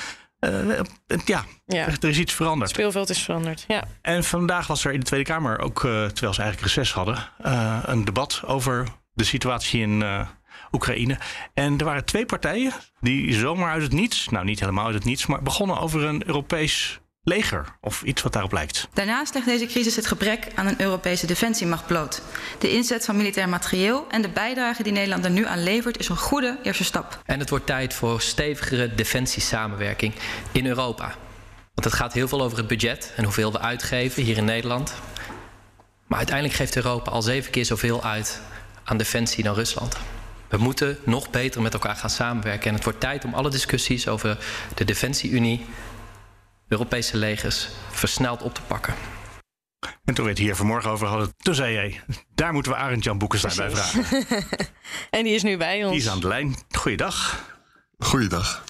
eh, 0.50 0.80
ja, 1.26 1.46
Ja, 1.66 1.86
er 1.88 2.04
is 2.04 2.18
iets 2.18 2.20
het 2.20 2.32
veranderd. 2.32 2.70
speelveld 2.70 3.10
is 3.10 3.24
veranderd. 3.24 3.66
Ja. 3.68 3.84
En 4.02 4.24
vandaag 4.24 4.68
was 4.68 4.86
er 4.86 4.92
in 4.94 5.00
de 5.00 5.06
Tweede 5.06 5.26
Kamer 5.26 5.60
ook, 5.60 5.78
eh, 5.78 5.92
terwijl 5.92 6.34
ze 6.34 6.42
eigenlijk 6.42 6.62
reces 6.62 6.94
hadden, 6.94 7.18
eh, 7.42 7.80
een 7.86 8.06
debat 8.06 8.42
over 8.46 8.88
de 9.14 9.24
situatie 9.24 9.82
in 9.82 10.02
eh, 10.02 10.28
Oekraïne. 10.72 11.18
En 11.54 11.78
er 11.78 11.86
waren 11.86 12.06
twee 12.06 12.26
partijen 12.26 12.74
die 13.00 13.34
zomaar 13.34 13.72
uit 13.72 13.82
het 13.82 13.92
niets, 13.94 14.30
nou 14.30 14.46
niet 14.46 14.60
helemaal 14.60 14.86
uit 14.86 14.94
het 14.96 15.06
niets, 15.06 15.26
maar 15.26 15.42
begonnen 15.42 15.80
over 15.80 16.04
een 16.04 16.28
Europees 16.28 17.00
leger 17.24 17.66
of 17.82 18.04
iets 18.04 18.22
wat 18.22 18.34
daarop 18.34 18.52
lijkt. 18.52 18.88
Daarnaast 18.94 19.34
legt 19.34 19.46
deze 19.46 19.66
crisis 19.66 19.96
het 19.96 20.08
gebrek 20.08 20.48
aan 20.56 20.68
een 20.68 20.82
Europese 20.82 21.26
defensiemacht 21.26 21.88
bloot. 21.88 22.22
De 22.60 22.72
inzet 22.72 23.06
van 23.06 23.18
militair 23.18 23.50
materieel 23.50 24.06
en 24.10 24.22
de 24.22 24.30
bijdrage 24.30 24.84
die 24.84 24.92
Nederland 24.92 25.26
er 25.26 25.32
nu 25.32 25.46
aan 25.46 25.64
levert 25.64 26.00
is 26.00 26.10
een 26.10 26.18
goede 26.18 26.58
eerste 26.64 26.84
stap. 26.84 27.22
En 27.26 27.40
het 27.40 27.50
wordt 27.50 27.66
tijd 27.66 27.94
voor 27.94 28.22
stevigere 28.22 28.96
defensiesamenwerking 28.96 30.14
in 30.52 30.66
Europa. 30.66 31.16
Want 31.74 31.86
het 31.86 31.94
gaat 31.94 32.14
heel 32.14 32.28
veel 32.28 32.42
over 32.42 32.58
het 32.58 32.68
budget 32.68 33.14
en 33.16 33.24
hoeveel 33.24 33.52
we 33.52 33.60
uitgeven 33.60 34.24
hier 34.24 34.38
in 34.38 34.46
Nederland. 34.46 34.94
Maar 36.08 36.18
uiteindelijk 36.18 36.58
geeft 36.58 36.76
Europa 36.76 37.12
al 37.12 37.22
zeven 37.22 37.52
keer 37.52 37.66
zoveel 37.66 38.04
uit 38.04 38.42
aan 38.84 38.98
defensie 38.98 39.44
dan 39.44 39.54
Rusland. 39.54 39.98
We 40.50 40.58
moeten 40.58 40.98
nog 41.06 41.30
beter 41.30 41.62
met 41.62 41.74
elkaar 41.74 41.96
gaan 41.96 42.10
samenwerken. 42.10 42.68
En 42.68 42.74
het 42.74 42.84
wordt 42.84 43.00
tijd 43.00 43.26
om 43.26 43.34
alle 43.34 43.50
discussies 43.50 44.08
over 44.08 44.38
de 44.76 44.86
Defensie-Unie, 44.86 45.66
Europese 46.72 47.18
legers, 47.18 47.68
versneld 47.90 48.42
op 48.42 48.54
te 48.54 48.62
pakken. 48.62 48.94
En 50.04 50.14
toen 50.14 50.24
we 50.24 50.30
het 50.30 50.40
hier 50.40 50.56
vanmorgen 50.56 50.90
over 50.90 51.08
hadden, 51.08 51.34
toen 51.38 51.56
zei 51.56 51.74
jij, 51.74 52.02
daar 52.36 52.54
moeten 52.54 52.72
we 52.72 52.78
Arend 52.78 53.04
Jan 53.04 53.18
Boekenstein 53.18 53.56
bij 53.56 53.70
vragen. 53.70 54.26
En 55.10 55.24
die 55.24 55.34
is 55.34 55.44
nu 55.44 55.58
bij 55.58 55.84
ons. 55.84 55.92
Die 55.92 56.02
is 56.02 56.10
aan 56.10 56.20
de 56.20 56.28
lijn. 56.28 56.56
Goeiedag. 56.72 57.46
Goeiedag. 57.98 58.64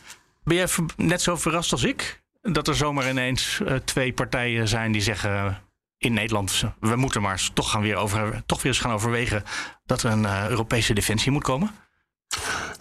Ben 0.43 0.55
jij 0.55 0.67
net 0.96 1.22
zo 1.22 1.36
verrast 1.36 1.72
als 1.72 1.84
ik? 1.84 2.22
Dat 2.41 2.67
er 2.67 2.75
zomaar 2.75 3.10
ineens 3.10 3.60
eh, 3.65 3.75
twee 3.75 4.13
partijen 4.13 4.67
zijn 4.67 4.91
die 4.91 5.01
zeggen 5.01 5.31
eh, 5.31 5.55
in 5.98 6.13
Nederland, 6.13 6.63
we 6.79 6.96
moeten 6.96 7.22
maar 7.22 7.50
toch, 7.53 7.72
gaan 7.72 7.81
weer 7.81 7.96
over, 7.96 8.43
toch 8.46 8.62
weer 8.62 8.72
eens 8.72 8.81
gaan 8.81 8.91
overwegen 8.91 9.43
dat 9.86 10.03
er 10.03 10.12
een 10.12 10.25
eh, 10.25 10.48
Europese 10.50 10.93
defensie 10.93 11.31
moet 11.31 11.43
komen? 11.43 11.72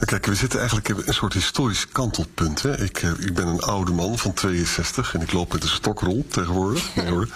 Kijk, 0.05 0.27
we 0.27 0.35
zitten 0.35 0.59
eigenlijk 0.59 0.89
in 0.89 1.03
een 1.05 1.15
soort 1.15 1.33
historisch 1.33 1.89
kantelpunt. 1.89 2.63
Hè. 2.63 2.83
Ik, 2.83 3.03
eh, 3.03 3.11
ik 3.19 3.35
ben 3.35 3.47
een 3.47 3.61
oude 3.61 3.93
man 3.93 4.19
van 4.19 4.35
62 4.35 5.15
en 5.15 5.21
ik 5.21 5.33
loop 5.33 5.53
met 5.53 5.63
een 5.63 5.69
stok 5.69 6.01
rond 6.01 6.33
tegenwoordig. 6.33 6.95
Nee 6.95 7.07
hoor, 7.07 7.29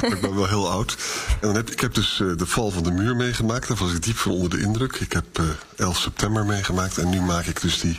maar 0.00 0.12
ik 0.16 0.20
ben 0.20 0.34
wel 0.34 0.48
heel 0.48 0.70
oud. 0.70 0.96
En 1.28 1.46
dan 1.46 1.54
heb, 1.54 1.70
ik 1.70 1.80
heb 1.80 1.94
dus 1.94 2.20
eh, 2.20 2.36
de 2.36 2.46
val 2.46 2.70
van 2.70 2.82
de 2.82 2.90
muur 2.90 3.16
meegemaakt. 3.16 3.68
Daar 3.68 3.76
was 3.76 3.92
ik 3.92 4.02
diep 4.02 4.16
van 4.16 4.32
onder 4.32 4.50
de 4.50 4.60
indruk. 4.60 4.96
Ik 4.96 5.12
heb 5.12 5.24
eh 5.32 5.44
11 5.76 5.98
september 5.98 6.44
meegemaakt 6.44 6.98
en 6.98 7.08
nu 7.08 7.20
maak 7.20 7.46
ik 7.46 7.60
dus 7.60 7.80
die 7.80 7.96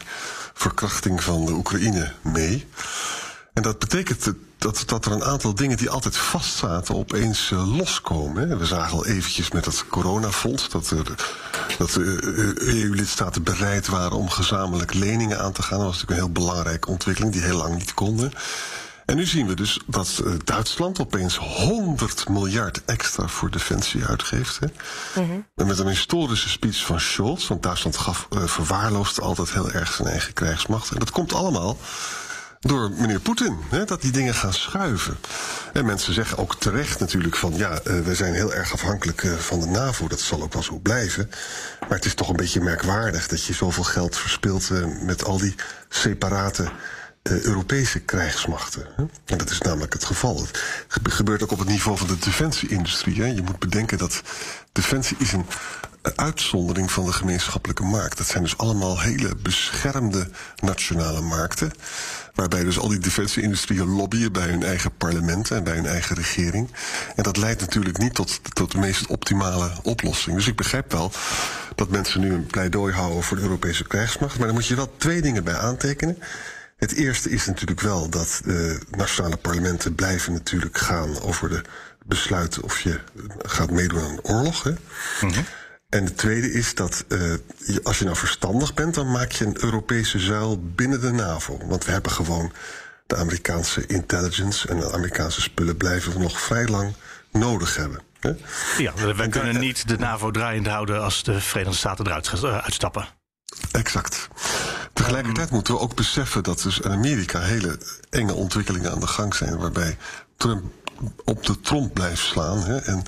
verkrachting 0.53 1.23
van 1.23 1.45
de 1.45 1.51
Oekraïne 1.51 2.11
mee. 2.21 2.67
En 3.53 3.61
dat 3.61 3.79
betekent 3.79 4.33
dat, 4.57 4.83
dat 4.85 5.05
er 5.05 5.11
een 5.11 5.23
aantal 5.23 5.55
dingen 5.55 5.77
die 5.77 5.89
altijd 5.89 6.17
vastzaten 6.17 6.95
opeens 6.95 7.51
eh, 7.51 7.77
loskomen. 7.77 8.49
Hè. 8.49 8.57
We 8.57 8.65
zagen 8.65 8.97
al 8.97 9.05
eventjes 9.05 9.51
met 9.51 9.65
het 9.65 9.87
coronafonds 9.87 10.69
dat, 10.69 10.89
er, 10.89 11.35
dat 11.77 11.89
de 11.89 12.53
EU-lidstaten 12.55 13.43
bereid 13.43 13.87
waren 13.87 14.17
om 14.17 14.29
gezamenlijk 14.29 14.93
leningen 14.93 15.39
aan 15.39 15.51
te 15.51 15.61
gaan. 15.61 15.77
Dat 15.77 15.87
was 15.87 16.01
natuurlijk 16.01 16.19
een 16.21 16.25
heel 16.25 16.45
belangrijke 16.45 16.89
ontwikkeling 16.89 17.33
die 17.33 17.41
heel 17.41 17.57
lang 17.57 17.75
niet 17.75 17.93
konden. 17.93 18.33
En 19.05 19.15
nu 19.15 19.25
zien 19.25 19.47
we 19.47 19.53
dus 19.53 19.79
dat 19.85 20.21
eh, 20.25 20.31
Duitsland 20.43 20.99
opeens 20.99 21.37
100 21.37 22.29
miljard 22.29 22.85
extra 22.85 23.27
voor 23.27 23.51
defensie 23.51 24.05
uitgeeft. 24.05 24.59
Hè. 24.59 24.67
En 25.55 25.67
met 25.67 25.79
een 25.79 25.87
historische 25.87 26.49
speech 26.49 26.85
van 26.85 26.99
Scholz, 26.99 27.47
want 27.47 27.63
Duitsland 27.63 27.97
gaf, 27.97 28.27
eh, 28.29 28.43
verwaarloosde 28.43 29.21
altijd 29.21 29.51
heel 29.51 29.71
erg 29.71 29.93
zijn 29.93 30.07
eigen 30.07 30.33
krijgsmacht. 30.33 30.91
En 30.91 30.99
dat 30.99 31.11
komt 31.11 31.33
allemaal 31.33 31.77
door 32.63 32.91
meneer 32.91 33.19
Poetin. 33.19 33.57
Hè, 33.69 33.85
dat 33.85 34.01
die 34.01 34.11
dingen 34.11 34.33
gaan 34.33 34.53
schuiven. 34.53 35.17
En 35.73 35.85
mensen 35.85 36.13
zeggen 36.13 36.37
ook 36.37 36.55
terecht 36.55 36.99
natuurlijk 36.99 37.35
van 37.35 37.53
ja, 37.55 37.71
uh, 37.71 37.99
we 37.99 38.15
zijn 38.15 38.33
heel 38.33 38.53
erg 38.53 38.73
afhankelijk 38.73 39.23
uh, 39.23 39.33
van 39.33 39.59
de 39.59 39.65
NAVO. 39.65 40.07
Dat 40.07 40.19
zal 40.19 40.41
ook 40.41 40.53
wel 40.53 40.63
zo 40.63 40.79
blijven. 40.79 41.29
Maar 41.79 41.97
het 41.97 42.05
is 42.05 42.13
toch 42.13 42.29
een 42.29 42.35
beetje 42.35 42.61
merkwaardig 42.61 43.27
dat 43.27 43.43
je 43.43 43.53
zoveel 43.53 43.83
geld 43.83 44.17
verspilt 44.17 44.69
uh, 44.69 44.85
met 45.01 45.23
al 45.25 45.37
die 45.37 45.55
separate 45.89 46.71
Europese 47.23 47.99
krijgsmachten. 47.99 48.87
Hè? 48.95 49.03
En 49.25 49.37
dat 49.37 49.49
is 49.49 49.61
namelijk 49.61 49.93
het 49.93 50.05
geval. 50.05 50.47
Het 50.87 51.13
gebeurt 51.13 51.43
ook 51.43 51.51
op 51.51 51.59
het 51.59 51.67
niveau 51.67 51.97
van 51.97 52.07
de 52.07 52.17
defensieindustrie. 52.17 53.33
Je 53.35 53.41
moet 53.41 53.59
bedenken 53.59 53.97
dat 53.97 54.21
defensie 54.71 55.17
is 55.19 55.31
een 55.31 55.45
uitzondering 56.15 56.91
van 56.91 57.05
de 57.05 57.13
gemeenschappelijke 57.13 57.83
markt. 57.83 58.17
Dat 58.17 58.27
zijn 58.27 58.43
dus 58.43 58.57
allemaal 58.57 58.99
hele 58.99 59.35
beschermde 59.35 60.29
nationale 60.61 61.21
markten. 61.21 61.71
Waarbij 62.33 62.63
dus 62.63 62.79
al 62.79 62.87
die 62.87 62.99
defensieindustrieën 62.99 63.87
lobbyen 63.87 64.31
bij 64.31 64.47
hun 64.47 64.63
eigen 64.63 64.97
parlementen 64.97 65.57
en 65.57 65.63
bij 65.63 65.75
hun 65.75 65.85
eigen 65.85 66.15
regering. 66.15 66.69
En 67.15 67.23
dat 67.23 67.37
leidt 67.37 67.61
natuurlijk 67.61 67.97
niet 67.97 68.13
tot, 68.13 68.39
tot 68.53 68.71
de 68.71 68.77
meest 68.77 69.07
optimale 69.07 69.71
oplossing. 69.83 70.35
Dus 70.35 70.47
ik 70.47 70.55
begrijp 70.55 70.91
wel 70.91 71.11
dat 71.75 71.89
mensen 71.89 72.21
nu 72.21 72.33
een 72.33 72.47
pleidooi 72.47 72.93
houden 72.93 73.23
voor 73.23 73.37
de 73.37 73.43
Europese 73.43 73.87
krijgsmacht. 73.87 74.37
Maar 74.37 74.47
dan 74.47 74.55
moet 74.55 74.67
je 74.67 74.75
wel 74.75 74.93
twee 74.97 75.21
dingen 75.21 75.43
bij 75.43 75.57
aantekenen. 75.57 76.17
Het 76.77 76.91
eerste 76.91 77.29
is 77.29 77.45
natuurlijk 77.45 77.81
wel 77.81 78.09
dat 78.09 78.41
de 78.45 78.79
nationale 78.97 79.37
parlementen 79.37 79.95
blijven 79.95 80.33
natuurlijk 80.33 80.77
gaan 80.77 81.21
over 81.21 81.49
de 81.49 81.61
besluiten 82.05 82.63
of 82.63 82.79
je 82.79 82.99
gaat 83.41 83.71
meedoen 83.71 84.01
aan 84.01 84.11
een 84.11 84.23
oorlog. 84.23 84.63
Hè? 84.63 84.71
-hmm. 85.19 85.31
En 85.93 86.05
de 86.05 86.13
tweede 86.13 86.51
is 86.51 86.75
dat 86.75 87.05
uh, 87.07 87.33
als 87.83 87.99
je 87.99 88.05
nou 88.05 88.17
verstandig 88.17 88.73
bent, 88.73 88.95
dan 88.95 89.11
maak 89.11 89.31
je 89.31 89.45
een 89.45 89.63
Europese 89.63 90.19
zuil 90.19 90.63
binnen 90.75 91.01
de 91.01 91.11
NAVO. 91.11 91.59
Want 91.65 91.85
we 91.85 91.91
hebben 91.91 92.11
gewoon 92.11 92.51
de 93.07 93.15
Amerikaanse 93.15 93.85
intelligence 93.85 94.67
en 94.67 94.79
de 94.79 94.91
Amerikaanse 94.91 95.41
spullen 95.41 95.77
blijven 95.77 96.13
we 96.13 96.19
nog 96.19 96.41
vrij 96.41 96.67
lang 96.67 96.93
nodig 97.31 97.75
hebben. 97.75 98.01
Hè? 98.19 98.31
Ja, 98.77 98.93
we 98.93 99.29
kunnen 99.29 99.59
niet 99.59 99.87
de 99.87 99.97
NAVO 99.97 100.31
draaiend 100.31 100.67
houden 100.67 101.01
als 101.01 101.23
de 101.23 101.41
Verenigde 101.41 101.77
Staten 101.77 102.05
eruit 102.05 102.43
uitstappen. 102.43 103.07
Exact. 103.71 104.27
Tegelijkertijd 104.93 105.47
um, 105.47 105.53
moeten 105.53 105.73
we 105.73 105.79
ook 105.79 105.95
beseffen 105.95 106.43
dat 106.43 106.61
dus 106.61 106.79
in 106.79 106.91
Amerika 106.91 107.39
hele 107.39 107.77
enge 108.09 108.33
ontwikkelingen 108.33 108.91
aan 108.91 108.99
de 108.99 109.07
gang 109.07 109.35
zijn, 109.35 109.57
waarbij 109.57 109.97
Trump 110.37 110.63
op 111.23 111.45
de 111.45 111.59
tromp 111.59 111.93
blijft 111.93 112.21
slaan. 112.21 112.63
Hè, 112.63 112.77
en 112.77 113.03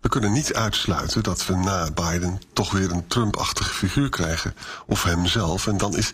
we 0.00 0.08
kunnen 0.08 0.32
niet 0.32 0.54
uitsluiten 0.54 1.22
dat 1.22 1.46
we 1.46 1.56
na 1.56 1.90
Biden 1.90 2.40
toch 2.52 2.70
weer 2.70 2.90
een 2.90 3.06
Trump-achtige 3.06 3.74
figuur 3.74 4.08
krijgen. 4.08 4.54
Of 4.86 5.02
hemzelf. 5.02 5.66
En 5.66 5.76
dan 5.78 5.96
is 5.96 6.10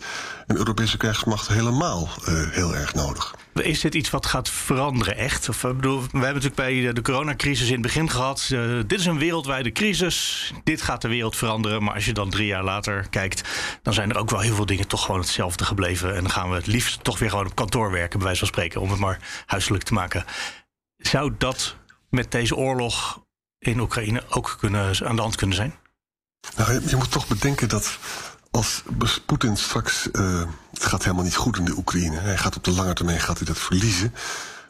een 0.47 0.57
Europese 0.57 0.97
krijgsmacht 0.97 1.47
helemaal 1.47 2.09
uh, 2.27 2.49
heel 2.51 2.75
erg 2.75 2.93
nodig. 2.93 3.35
Is 3.53 3.79
dit 3.81 3.95
iets 3.95 4.09
wat 4.09 4.25
gaat 4.25 4.49
veranderen, 4.49 5.17
echt? 5.17 5.49
Of, 5.49 5.61
bedoel, 5.61 5.99
we 5.99 6.07
hebben 6.11 6.21
natuurlijk 6.21 6.55
bij 6.55 6.93
de 6.93 7.01
coronacrisis 7.01 7.67
in 7.67 7.73
het 7.73 7.81
begin 7.81 8.09
gehad. 8.09 8.49
Uh, 8.51 8.81
dit 8.87 8.99
is 8.99 9.05
een 9.05 9.19
wereldwijde 9.19 9.71
crisis. 9.71 10.51
Dit 10.63 10.81
gaat 10.81 11.01
de 11.01 11.07
wereld 11.07 11.35
veranderen. 11.35 11.83
Maar 11.83 11.93
als 11.93 12.05
je 12.05 12.13
dan 12.13 12.29
drie 12.29 12.47
jaar 12.47 12.63
later 12.63 13.07
kijkt, 13.09 13.41
dan 13.81 13.93
zijn 13.93 14.09
er 14.09 14.17
ook 14.17 14.29
wel 14.29 14.39
heel 14.39 14.55
veel 14.55 14.65
dingen 14.65 14.87
toch 14.87 15.05
gewoon 15.05 15.19
hetzelfde 15.19 15.65
gebleven. 15.65 16.15
En 16.15 16.21
dan 16.21 16.31
gaan 16.31 16.49
we 16.49 16.55
het 16.55 16.67
liefst 16.67 17.03
toch 17.03 17.19
weer 17.19 17.29
gewoon 17.29 17.45
op 17.45 17.55
kantoor 17.55 17.91
werken, 17.91 18.17
bij 18.17 18.27
wijze 18.27 18.39
van 18.39 18.47
spreken, 18.47 18.81
om 18.81 18.89
het 18.89 18.99
maar 18.99 19.19
huiselijk 19.45 19.83
te 19.83 19.93
maken. 19.93 20.25
Zou 20.97 21.33
dat 21.37 21.75
met 22.09 22.31
deze 22.31 22.55
oorlog 22.55 23.23
in 23.65 23.79
Oekraïne 23.79 24.23
ook 24.29 24.55
kunnen, 24.59 25.05
aan 25.05 25.15
de 25.15 25.21
hand 25.21 25.35
kunnen 25.35 25.55
zijn? 25.55 25.75
Nou, 26.55 26.73
je, 26.73 26.81
je 26.87 26.95
moet 26.95 27.11
toch 27.11 27.27
bedenken 27.27 27.69
dat 27.69 27.97
als 28.51 28.83
Poetin 29.25 29.57
straks. 29.57 30.07
Uh, 30.11 30.43
het 30.73 30.85
gaat 30.85 31.03
helemaal 31.03 31.23
niet 31.23 31.35
goed 31.35 31.57
in 31.57 31.65
de 31.65 31.77
Oekraïne. 31.77 32.19
Hij 32.19 32.37
gaat 32.37 32.55
op 32.55 32.63
de 32.63 32.71
lange 32.71 32.93
termijn 32.93 33.19
gaat 33.19 33.37
hij 33.37 33.47
dat 33.47 33.57
verliezen. 33.57 34.13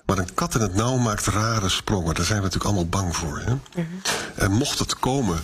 Maar 0.05 0.17
een 0.17 0.33
kat 0.33 0.55
in 0.55 0.61
het 0.61 0.75
nauw 0.75 0.97
maakt 0.97 1.25
rare 1.25 1.69
sprongen. 1.69 2.15
Daar 2.15 2.25
zijn 2.25 2.37
we 2.37 2.43
natuurlijk 2.43 2.73
allemaal 2.73 2.89
bang 2.89 3.15
voor. 3.15 3.39
Hè? 3.39 3.53
Mm 3.53 3.61
-hmm. 3.73 4.01
En 4.35 4.51
mocht 4.51 4.79
het 4.79 4.99
komen. 4.99 5.43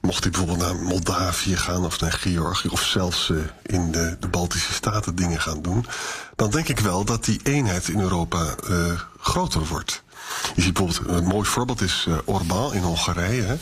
Mocht 0.00 0.22
hij 0.22 0.30
bijvoorbeeld 0.30 0.60
naar 0.60 0.76
Moldavië 0.76 1.56
gaan 1.56 1.84
of 1.84 2.00
naar 2.00 2.12
Georgië 2.12 2.68
of 2.68 2.82
zelfs 2.82 3.28
uh, 3.28 3.38
in 3.62 3.90
de, 3.92 4.16
de, 4.20 4.28
Baltische 4.28 4.72
Staten 4.72 5.14
dingen 5.14 5.40
gaan 5.40 5.62
doen, 5.62 5.86
dan 6.36 6.50
denk 6.50 6.68
ik 6.68 6.78
wel 6.78 7.04
dat 7.04 7.24
die 7.24 7.40
eenheid 7.42 7.88
in 7.88 8.00
Europa 8.00 8.54
uh, 8.68 9.00
groter 9.18 9.66
wordt. 9.66 10.02
Je 10.54 10.62
ziet 10.62 10.72
bijvoorbeeld, 10.72 11.18
een 11.18 11.26
mooi 11.26 11.48
voorbeeld 11.48 11.80
is 11.80 12.06
uh, 12.08 12.16
Orbán 12.24 12.74
in 12.74 12.82
Hongarije. 12.82 13.42
Hè. 13.42 13.56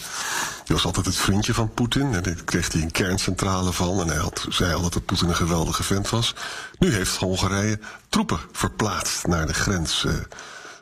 Die 0.64 0.76
was 0.76 0.84
altijd 0.84 1.06
het 1.06 1.16
vriendje 1.16 1.54
van 1.54 1.74
Poetin. 1.74 2.14
En 2.14 2.22
daar 2.22 2.34
kreeg 2.44 2.72
hij 2.72 2.82
een 2.82 2.90
kerncentrale 2.90 3.72
van. 3.72 4.00
En 4.00 4.08
hij 4.08 4.16
had, 4.16 4.46
zei 4.48 4.74
al 4.74 4.80
dat 4.80 5.04
Poetin 5.04 5.28
een 5.28 5.36
geweldige 5.36 5.82
vent 5.82 6.10
was. 6.10 6.34
Nu 6.78 6.92
heeft 6.92 7.16
Hongarije 7.16 7.78
troepen 8.08 8.38
verplaatst 8.52 9.26
naar 9.26 9.46
de 9.46 9.54
grens 9.54 10.04
uh, 10.04 10.12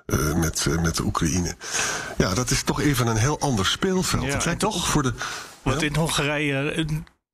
uh, 0.07 0.35
met, 0.35 0.66
met 0.83 0.96
de 0.96 1.05
Oekraïne. 1.05 1.57
Ja, 2.16 2.35
dat 2.35 2.51
is 2.51 2.62
toch 2.62 2.81
even 2.81 3.07
een 3.07 3.16
heel 3.16 3.40
ander 3.40 3.66
speelveld. 3.66 4.25
Ja, 4.25 4.33
het 4.33 4.44
lijkt 4.44 4.61
toch 4.61 4.88
voor 4.88 5.03
de. 5.03 5.12
Want 5.62 5.83
in 5.83 5.96
Hongarije 5.96 6.87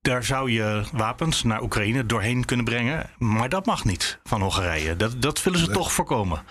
daar 0.03 0.25
zou 0.25 0.51
je 0.51 0.83
wapens 0.93 1.43
naar 1.43 1.63
Oekraïne 1.63 2.07
doorheen 2.07 2.45
kunnen 2.45 2.65
brengen. 2.65 3.11
Maar 3.19 3.49
dat 3.49 3.67
mag 3.67 3.85
niet 3.85 4.19
van 4.25 4.41
Hongarije. 4.41 4.97
Dat, 4.97 5.23
dat 5.23 5.43
willen 5.43 5.59
ze 5.59 5.67
nee. 5.67 5.75
toch 5.75 5.93
voorkomen. 5.93 6.43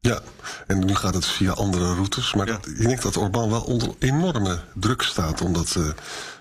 Ja, 0.00 0.20
en 0.66 0.84
nu 0.84 0.94
gaat 0.94 1.14
het 1.14 1.26
via 1.26 1.52
andere 1.52 1.94
routes. 1.94 2.34
Maar 2.34 2.46
ja. 2.46 2.52
dat, 2.52 2.66
ik 2.66 2.78
denk 2.78 3.02
dat 3.02 3.16
Orbán 3.16 3.50
wel 3.50 3.62
onder 3.62 3.94
enorme 3.98 4.60
druk 4.74 5.02
staat 5.02 5.40
om 5.40 5.52
dat 5.52 5.74
uh, 5.78 5.88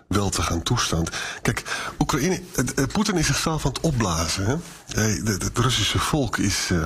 wel 0.08 0.30
te 0.30 0.42
gaan 0.42 0.64
toestaan. 0.64 1.06
Kijk, 1.42 1.64
Oekraïne, 2.00 2.42
uh, 2.76 2.86
Poetin 2.86 3.18
is 3.18 3.26
zichzelf 3.28 3.66
aan 3.66 3.72
het 3.72 3.82
opblazen. 3.82 4.46
Hè? 4.46 5.02
Het 5.24 5.58
Russische 5.58 6.00
volk 6.00 6.38
is 6.38 6.70
uh, 6.72 6.84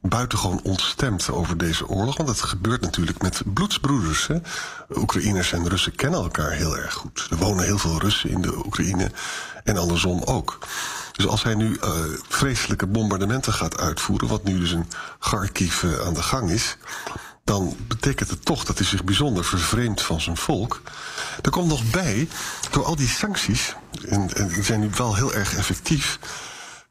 buitengewoon 0.00 0.60
ontstemd 0.62 1.30
over 1.30 1.58
deze 1.58 1.88
oorlog. 1.88 2.16
Want 2.16 2.28
dat 2.28 2.42
gebeurt 2.42 2.80
natuurlijk 2.80 3.22
met 3.22 3.42
bloedsbroeders. 3.54 4.26
Hè? 4.26 4.36
Oekraïners 4.94 5.52
en 5.52 5.68
Russen 5.68 5.94
kennen 5.94 6.20
elkaar 6.20 6.50
heel 6.50 6.76
erg 6.76 6.94
goed. 6.94 7.26
Er 7.30 7.36
wonen 7.36 7.64
heel 7.64 7.78
veel 7.78 7.98
Russen 7.98 8.30
in 8.30 8.40
de 8.42 8.66
Oekraïne 8.66 9.10
en 9.64 9.76
andersom 9.76 10.22
ook. 10.22 10.58
Dus 11.18 11.26
als 11.26 11.42
hij 11.42 11.54
nu 11.54 11.78
uh, 11.84 11.90
vreselijke 12.28 12.86
bombardementen 12.86 13.52
gaat 13.52 13.80
uitvoeren, 13.80 14.28
wat 14.28 14.44
nu 14.44 14.58
dus 14.58 14.72
in 14.72 14.86
Kharkiv 15.18 15.82
uh, 15.82 16.06
aan 16.06 16.14
de 16.14 16.22
gang 16.22 16.50
is, 16.50 16.76
dan 17.44 17.76
betekent 17.88 18.30
het 18.30 18.44
toch 18.44 18.64
dat 18.64 18.78
hij 18.78 18.86
zich 18.86 19.04
bijzonder 19.04 19.44
vervreemdt 19.44 20.02
van 20.02 20.20
zijn 20.20 20.36
volk. 20.36 20.82
Er 21.42 21.50
komt 21.50 21.68
nog 21.68 21.90
bij, 21.90 22.28
door 22.70 22.84
al 22.84 22.96
die 22.96 23.08
sancties, 23.08 23.74
en, 24.08 24.34
en 24.34 24.48
die 24.48 24.62
zijn 24.62 24.80
nu 24.80 24.90
wel 24.96 25.14
heel 25.14 25.34
erg 25.34 25.56
effectief, 25.56 26.18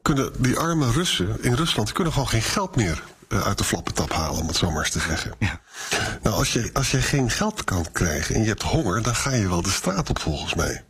kunnen 0.02 0.32
die 0.38 0.58
arme 0.58 0.92
Russen 0.92 1.44
in 1.44 1.54
Rusland 1.54 1.92
kunnen 1.92 2.14
gewoon 2.14 2.30
geen 2.30 2.42
geld 2.42 2.76
meer 2.76 3.04
uh, 3.30 3.42
uit 3.42 3.58
de 3.58 3.64
flappentap 3.64 4.14
halen, 4.14 4.42
om 4.42 4.48
het 4.48 4.56
zo 4.56 4.72
maar 4.72 4.84
eens 4.84 4.92
te 4.92 5.00
zeggen. 5.00 5.34
Ja. 5.40 5.60
Nou, 6.22 6.36
als 6.36 6.54
je, 6.54 6.70
als 6.74 6.92
je 6.92 7.02
geen 7.02 7.30
geld 7.30 7.64
kan 7.64 7.86
krijgen 7.92 8.36
en 8.36 8.42
je 8.42 8.48
hebt 8.48 8.64
honger, 8.64 9.02
dan 9.02 9.16
ga 9.16 9.34
je 9.34 9.50
wel 9.50 9.62
de 9.62 9.72
straat 9.72 10.10
op 10.10 10.20
volgens 10.20 10.54
mij. 10.54 10.84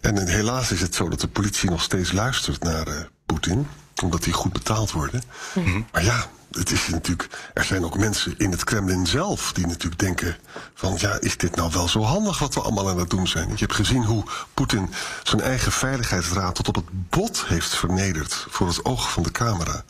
En 0.00 0.28
helaas 0.28 0.72
is 0.72 0.80
het 0.80 0.94
zo 0.94 1.08
dat 1.08 1.20
de 1.20 1.28
politie 1.28 1.70
nog 1.70 1.82
steeds 1.82 2.12
luistert 2.12 2.62
naar 2.62 2.88
uh, 2.88 2.94
Poetin, 3.26 3.66
omdat 4.02 4.22
die 4.22 4.32
goed 4.32 4.52
betaald 4.52 4.92
worden. 4.92 5.22
Mm 5.54 5.64
-hmm. 5.64 5.86
Maar 5.92 6.04
ja, 6.04 6.26
het 6.52 6.70
is 6.70 6.88
natuurlijk, 6.88 7.50
er 7.54 7.64
zijn 7.64 7.84
ook 7.84 7.98
mensen 7.98 8.34
in 8.36 8.50
het 8.50 8.64
Kremlin 8.64 9.06
zelf 9.06 9.52
die 9.52 9.66
natuurlijk 9.66 10.00
denken 10.00 10.36
van 10.74 10.94
ja, 10.98 11.20
is 11.20 11.36
dit 11.36 11.56
nou 11.56 11.70
wel 11.72 11.88
zo 11.88 12.02
handig 12.02 12.38
wat 12.38 12.54
we 12.54 12.60
allemaal 12.60 12.88
aan 12.88 12.98
het 12.98 13.10
doen 13.10 13.26
zijn? 13.26 13.48
Je 13.48 13.56
hebt 13.56 13.74
gezien 13.74 14.04
hoe 14.04 14.24
Poetin 14.54 14.90
zijn 15.22 15.40
eigen 15.40 15.72
veiligheidsraad 15.72 16.54
tot 16.54 16.68
op 16.68 16.74
het 16.74 17.10
bot 17.10 17.44
heeft 17.46 17.74
vernederd 17.74 18.46
voor 18.48 18.66
het 18.66 18.84
oog 18.84 19.12
van 19.12 19.22
de 19.22 19.30
camera. 19.30 19.84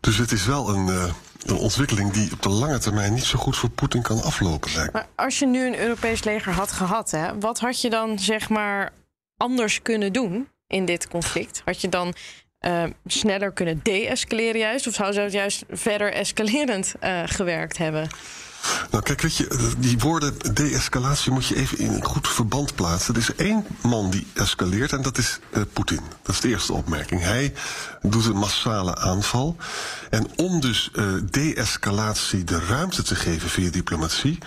Dus 0.00 0.16
het 0.16 0.32
is 0.32 0.44
wel 0.44 0.68
een, 0.68 0.86
uh, 0.86 1.04
een 1.42 1.56
ontwikkeling 1.56 2.12
die 2.12 2.32
op 2.32 2.42
de 2.42 2.48
lange 2.48 2.78
termijn 2.78 3.14
niet 3.14 3.24
zo 3.24 3.38
goed 3.38 3.56
voor 3.56 3.70
Poetin 3.70 4.02
kan 4.02 4.22
aflopen. 4.22 4.70
Lijkt. 4.74 4.92
Maar 4.92 5.06
als 5.14 5.38
je 5.38 5.46
nu 5.46 5.66
een 5.66 5.78
Europees 5.78 6.24
leger 6.24 6.52
had 6.52 6.72
gehad, 6.72 7.10
hè, 7.10 7.38
wat 7.38 7.60
had 7.60 7.80
je 7.80 7.90
dan 7.90 8.18
zeg 8.18 8.48
maar 8.48 8.92
anders 9.36 9.82
kunnen 9.82 10.12
doen 10.12 10.48
in 10.66 10.84
dit 10.84 11.08
conflict? 11.08 11.62
Had 11.64 11.80
je 11.80 11.88
dan 11.88 12.14
uh, 12.60 12.84
sneller 13.06 13.52
kunnen 13.52 13.80
de-escaleren 13.82 14.60
juist? 14.60 14.86
Of 14.86 14.94
zou 14.94 15.12
ze 15.12 15.28
juist 15.30 15.64
verder 15.70 16.12
escalerend 16.12 16.94
uh, 17.02 17.22
gewerkt 17.24 17.78
hebben? 17.78 18.08
Nou, 18.90 19.02
kijk, 19.02 19.20
weet 19.20 19.36
je, 19.36 19.72
die 19.78 19.98
woorden 19.98 20.54
de-escalatie 20.54 21.32
moet 21.32 21.46
je 21.46 21.56
even 21.56 21.78
in 21.78 21.92
een 21.92 22.04
goed 22.04 22.28
verband 22.28 22.74
plaatsen. 22.74 23.14
Er 23.14 23.20
is 23.20 23.34
één 23.34 23.66
man 23.82 24.10
die 24.10 24.26
escaleert 24.34 24.92
en 24.92 25.02
dat 25.02 25.18
is 25.18 25.38
uh, 25.50 25.62
Poetin. 25.72 26.00
Dat 26.22 26.34
is 26.34 26.40
de 26.40 26.48
eerste 26.48 26.72
opmerking. 26.72 27.22
Hij 27.22 27.52
doet 28.02 28.26
een 28.26 28.36
massale 28.36 28.96
aanval. 28.96 29.56
En 30.10 30.26
om 30.36 30.60
dus 30.60 30.90
uh, 30.94 31.04
de-escalatie 31.30 32.44
de 32.44 32.60
ruimte 32.60 33.02
te 33.02 33.14
geven 33.14 33.48
via 33.48 33.70
diplomatie, 33.70 34.38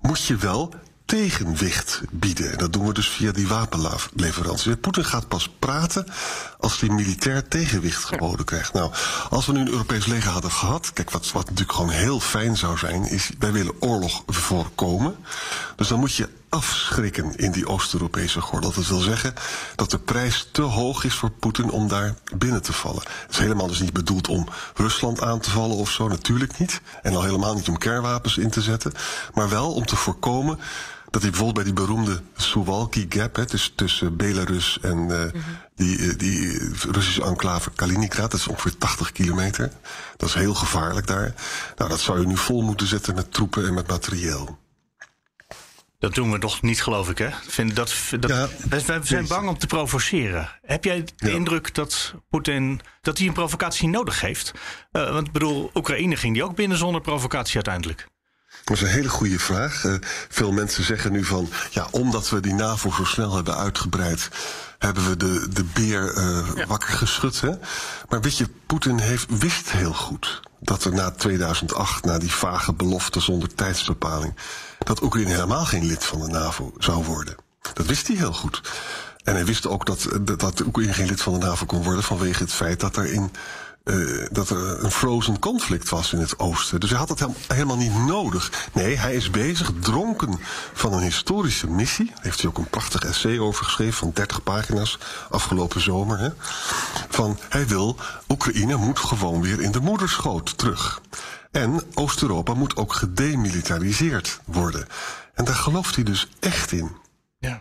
moet 0.00 0.24
je 0.24 0.36
wel 0.36 0.74
tegenwicht 1.08 2.00
bieden. 2.10 2.52
En 2.52 2.58
dat 2.58 2.72
doen 2.72 2.86
we 2.86 2.92
dus 2.92 3.08
via 3.08 3.32
die 3.32 3.48
wapenleveranties. 3.48 4.74
Poetin 4.80 5.04
gaat 5.04 5.28
pas 5.28 5.48
praten 5.58 6.06
als 6.58 6.80
hij 6.80 6.88
militair 6.88 7.48
tegenwicht 7.48 8.04
geboden 8.04 8.44
krijgt. 8.44 8.72
Nou, 8.72 8.92
als 9.30 9.46
we 9.46 9.52
nu 9.52 9.60
een 9.60 9.70
Europees 9.70 10.06
leger 10.06 10.30
hadden 10.30 10.50
gehad... 10.50 10.92
kijk, 10.92 11.10
wat, 11.10 11.32
wat 11.32 11.44
natuurlijk 11.44 11.72
gewoon 11.72 11.90
heel 11.90 12.20
fijn 12.20 12.56
zou 12.56 12.78
zijn... 12.78 13.04
is 13.04 13.30
wij 13.38 13.52
willen 13.52 13.82
oorlog 13.82 14.22
voorkomen. 14.26 15.16
Dus 15.76 15.88
dan 15.88 15.98
moet 15.98 16.14
je 16.14 16.28
afschrikken 16.48 17.36
in 17.36 17.52
die 17.52 17.68
Oost-Europese 17.68 18.40
gordel. 18.40 18.72
Dat 18.72 18.86
wil 18.86 19.00
zeggen 19.00 19.34
dat 19.76 19.90
de 19.90 19.98
prijs 19.98 20.48
te 20.52 20.62
hoog 20.62 21.04
is 21.04 21.14
voor 21.14 21.30
Poetin 21.30 21.70
om 21.70 21.88
daar 21.88 22.14
binnen 22.36 22.62
te 22.62 22.72
vallen. 22.72 23.02
Het 23.02 23.30
is 23.30 23.38
helemaal 23.38 23.66
dus 23.66 23.80
niet 23.80 23.92
bedoeld 23.92 24.28
om 24.28 24.48
Rusland 24.74 25.22
aan 25.22 25.40
te 25.40 25.50
vallen 25.50 25.76
of 25.76 25.90
zo, 25.90 26.08
natuurlijk 26.08 26.58
niet. 26.58 26.80
En 27.02 27.14
al 27.14 27.22
helemaal 27.22 27.54
niet 27.54 27.68
om 27.68 27.78
kernwapens 27.78 28.38
in 28.38 28.50
te 28.50 28.62
zetten. 28.62 28.92
Maar 29.34 29.48
wel 29.48 29.72
om 29.72 29.86
te 29.86 29.96
voorkomen 29.96 30.58
dat 31.10 31.22
hij 31.22 31.30
bijvoorbeeld 31.30 31.54
bij 31.54 31.64
die 31.64 31.84
beroemde 31.84 32.20
Suwalki 32.36 33.06
Gap, 33.08 33.36
hè, 33.36 33.46
tussen, 33.46 33.74
tussen 33.74 34.16
Belarus 34.16 34.78
en 34.80 34.98
uh, 35.10 35.42
die, 35.74 36.16
die 36.16 36.58
Russische 36.90 37.22
enclave 37.22 37.70
Kaliningrad, 37.70 38.30
dat 38.30 38.40
is 38.40 38.48
ongeveer 38.48 38.78
80 38.78 39.12
kilometer. 39.12 39.72
Dat 40.16 40.28
is 40.28 40.34
heel 40.34 40.54
gevaarlijk 40.54 41.06
daar. 41.06 41.34
Nou, 41.76 41.90
dat 41.90 42.00
zou 42.00 42.20
je 42.20 42.26
nu 42.26 42.36
vol 42.36 42.62
moeten 42.62 42.86
zetten 42.86 43.14
met 43.14 43.32
troepen 43.32 43.66
en 43.66 43.74
met 43.74 43.86
materieel. 43.86 44.58
Dat 45.98 46.14
doen 46.14 46.30
we 46.30 46.38
toch 46.38 46.62
niet, 46.62 46.82
geloof 46.82 47.10
ik, 47.10 47.18
hè? 47.18 47.28
Vind 47.46 47.76
dat, 47.76 47.94
dat, 48.20 48.30
ja, 48.30 48.48
wij 48.68 49.00
zijn 49.02 49.26
bang 49.26 49.48
om 49.48 49.58
te 49.58 49.66
provoceren. 49.66 50.58
Heb 50.62 50.84
jij 50.84 51.04
de 51.16 51.28
ja. 51.28 51.34
indruk 51.34 51.74
dat 51.74 52.14
Poetin 52.28 52.80
dat 53.00 53.18
hij 53.18 53.26
een 53.26 53.32
provocatie 53.32 53.88
nodig 53.88 54.20
heeft? 54.20 54.52
Uh, 54.92 55.12
want 55.12 55.26
ik 55.26 55.32
bedoel, 55.32 55.70
Oekraïne 55.74 56.16
ging 56.16 56.34
die 56.34 56.44
ook 56.44 56.56
binnen 56.56 56.78
zonder 56.78 57.00
provocatie 57.00 57.54
uiteindelijk. 57.54 58.06
Dat 58.68 58.76
is 58.76 58.82
een 58.82 58.88
hele 58.88 59.08
goede 59.08 59.38
vraag. 59.38 59.84
Uh, 59.84 59.94
veel 60.28 60.52
mensen 60.52 60.84
zeggen 60.84 61.12
nu 61.12 61.24
van, 61.24 61.48
ja, 61.70 61.88
omdat 61.90 62.28
we 62.28 62.40
die 62.40 62.54
NAVO 62.54 62.90
zo 62.90 63.04
snel 63.04 63.34
hebben 63.34 63.56
uitgebreid, 63.56 64.28
hebben 64.78 65.08
we 65.08 65.16
de, 65.16 65.48
de 65.48 65.64
beer 65.64 66.16
uh, 66.16 66.48
ja. 66.54 66.66
wakker 66.66 66.88
geschud. 66.88 67.40
Hè? 67.40 67.50
Maar 68.08 68.20
weet 68.20 68.36
je, 68.36 68.48
Poetin 68.66 68.98
heeft, 68.98 69.26
wist 69.38 69.70
heel 69.70 69.92
goed 69.92 70.40
dat 70.60 70.84
er 70.84 70.92
na 70.92 71.10
2008, 71.10 72.04
na 72.04 72.18
die 72.18 72.32
vage 72.32 72.72
belofte 72.72 73.20
zonder 73.20 73.54
tijdsbepaling, 73.54 74.34
dat 74.78 75.02
Oekraïne 75.02 75.30
helemaal 75.30 75.64
geen 75.64 75.86
lid 75.86 76.04
van 76.04 76.20
de 76.20 76.28
NAVO 76.28 76.72
zou 76.78 77.04
worden. 77.04 77.36
Dat 77.72 77.86
wist 77.86 78.06
hij 78.06 78.16
heel 78.16 78.32
goed. 78.32 78.60
En 79.24 79.34
hij 79.34 79.44
wist 79.44 79.66
ook 79.66 79.86
dat, 79.86 80.08
dat, 80.20 80.40
dat 80.40 80.60
Oekraïne 80.60 80.92
geen 80.92 81.06
lid 81.06 81.20
van 81.20 81.32
de 81.32 81.46
NAVO 81.46 81.66
kon 81.66 81.82
worden 81.82 82.02
vanwege 82.02 82.42
het 82.42 82.52
feit 82.52 82.80
dat 82.80 82.96
er 82.96 83.12
in 83.12 83.30
uh, 83.88 84.26
dat 84.30 84.50
er 84.50 84.84
een 84.84 84.90
frozen 84.90 85.38
conflict 85.38 85.88
was 85.88 86.12
in 86.12 86.18
het 86.18 86.38
oosten. 86.38 86.80
Dus 86.80 86.90
hij 86.90 86.98
had 86.98 87.08
het 87.08 87.26
helemaal 87.46 87.76
niet 87.76 88.06
nodig. 88.06 88.68
Nee, 88.72 88.96
hij 88.96 89.14
is 89.14 89.30
bezig, 89.30 89.72
dronken 89.80 90.38
van 90.72 90.92
een 90.92 91.02
historische 91.02 91.70
missie. 91.70 92.06
Daar 92.06 92.22
heeft 92.22 92.40
hij 92.40 92.50
ook 92.50 92.58
een 92.58 92.70
prachtig 92.70 93.04
essay 93.04 93.38
over 93.38 93.64
geschreven 93.64 93.94
van 93.94 94.10
30 94.14 94.42
pagina's 94.42 94.98
afgelopen 95.30 95.80
zomer. 95.80 96.18
Hè? 96.18 96.28
Van 97.08 97.38
hij 97.48 97.66
wil, 97.66 97.96
Oekraïne 98.28 98.76
moet 98.76 98.98
gewoon 98.98 99.42
weer 99.42 99.60
in 99.60 99.72
de 99.72 99.80
moederschoot 99.80 100.58
terug. 100.58 101.00
En 101.50 101.82
Oost-Europa 101.94 102.54
moet 102.54 102.76
ook 102.76 102.92
gedemilitariseerd 102.92 104.40
worden. 104.44 104.86
En 105.34 105.44
daar 105.44 105.54
gelooft 105.54 105.94
hij 105.94 106.04
dus 106.04 106.28
echt 106.40 106.72
in. 106.72 106.90
Ja. 107.38 107.60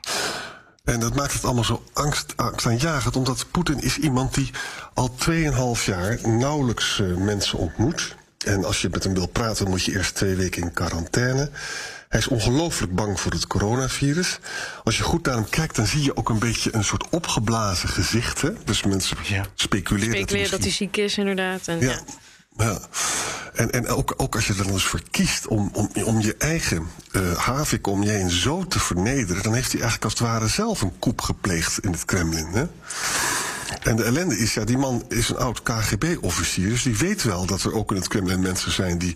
En 0.88 1.00
dat 1.00 1.16
maakt 1.16 1.34
het 1.34 1.44
allemaal 1.44 1.64
zo 1.64 1.84
angst, 1.94 2.34
angstaanjagend, 2.36 3.16
omdat 3.16 3.46
Poetin 3.52 3.80
is 3.80 3.98
iemand 3.98 4.34
die 4.34 4.50
al 4.94 5.16
2,5 5.30 5.86
jaar 5.86 6.18
nauwelijks 6.24 7.00
uh, 7.00 7.18
mensen 7.18 7.58
ontmoet. 7.58 8.16
En 8.46 8.66
als 8.66 8.82
je 8.82 8.90
met 8.92 9.04
hem 9.04 9.14
wil 9.14 9.28
praten, 9.28 9.70
moet 9.70 9.84
je 9.84 9.92
eerst 9.92 10.16
twee 10.16 10.36
weken 10.36 10.62
in 10.62 10.74
quarantaine. 10.74 11.50
Hij 12.10 12.20
is 12.20 12.28
ongelooflijk 12.28 12.96
bang 12.96 13.20
voor 13.20 13.32
het 13.32 13.48
coronavirus. 13.48 14.40
Als 14.84 14.98
je 14.98 15.04
goed 15.04 15.26
naar 15.26 15.36
hem 15.36 15.50
kijkt, 15.50 15.76
dan 15.76 15.88
zie 15.88 16.04
je 16.04 16.16
ook 16.16 16.30
een 16.30 16.40
beetje 16.40 16.76
een 16.76 16.84
soort 16.84 17.10
opgeblazen 17.10 17.90
gezicht. 17.90 18.42
Hè? 18.42 18.50
Dus 18.66 18.84
mensen 18.84 19.18
ja. 19.24 19.46
speculeren, 19.56 20.16
speculeren 20.16 20.52
dat, 20.52 20.60
hij 20.60 20.72
ziek 20.72 20.98
is, 20.98 21.18
inderdaad. 21.18 21.68
En, 21.68 21.80
ja. 21.80 21.90
ja. 21.90 22.00
Ja. 22.58 22.80
En, 23.54 23.72
en 23.72 23.88
ook, 23.88 24.14
ook 24.18 24.36
als 24.36 24.48
je 24.48 24.54
er 24.54 24.64
dan 24.64 24.72
eens 24.72 24.86
voor 24.86 25.02
kiest 25.12 25.48
om, 25.48 25.70
om, 25.74 25.90
om 26.04 26.22
je 26.22 26.36
eigen 26.38 26.88
uh, 27.12 27.38
havik 27.38 27.88
om 27.88 28.04
je 28.04 28.10
heen 28.10 28.30
zo 28.30 28.66
te 28.68 28.80
vernederen, 28.80 29.44
dan 29.44 29.54
heeft 29.54 29.72
hij 29.72 29.82
eigenlijk 29.82 30.04
als 30.04 30.14
het 30.20 30.30
ware 30.30 30.48
zelf 30.48 30.82
een 30.82 31.00
koep 31.00 31.22
gepleegd 31.22 31.80
in 31.80 31.92
het 31.92 32.06
Kremlin. 32.06 32.48
Hè? 32.48 32.66
En 33.82 33.96
de 33.96 34.04
ellende 34.04 34.38
is, 34.38 34.54
ja, 34.54 34.64
die 34.64 34.78
man 34.78 35.04
is 35.08 35.30
een 35.30 35.38
oud 35.38 35.64
KGB-officier, 35.64 36.70
dus 36.70 36.84
die 36.84 36.98
weet 36.98 37.24
wel 37.24 37.46
dat 37.46 37.64
er 37.64 37.74
ook 37.74 37.92
in 37.92 37.98
het 37.98 38.08
Kremlin 38.08 38.40
mensen 38.40 38.72
zijn 38.72 38.98
die 38.98 39.16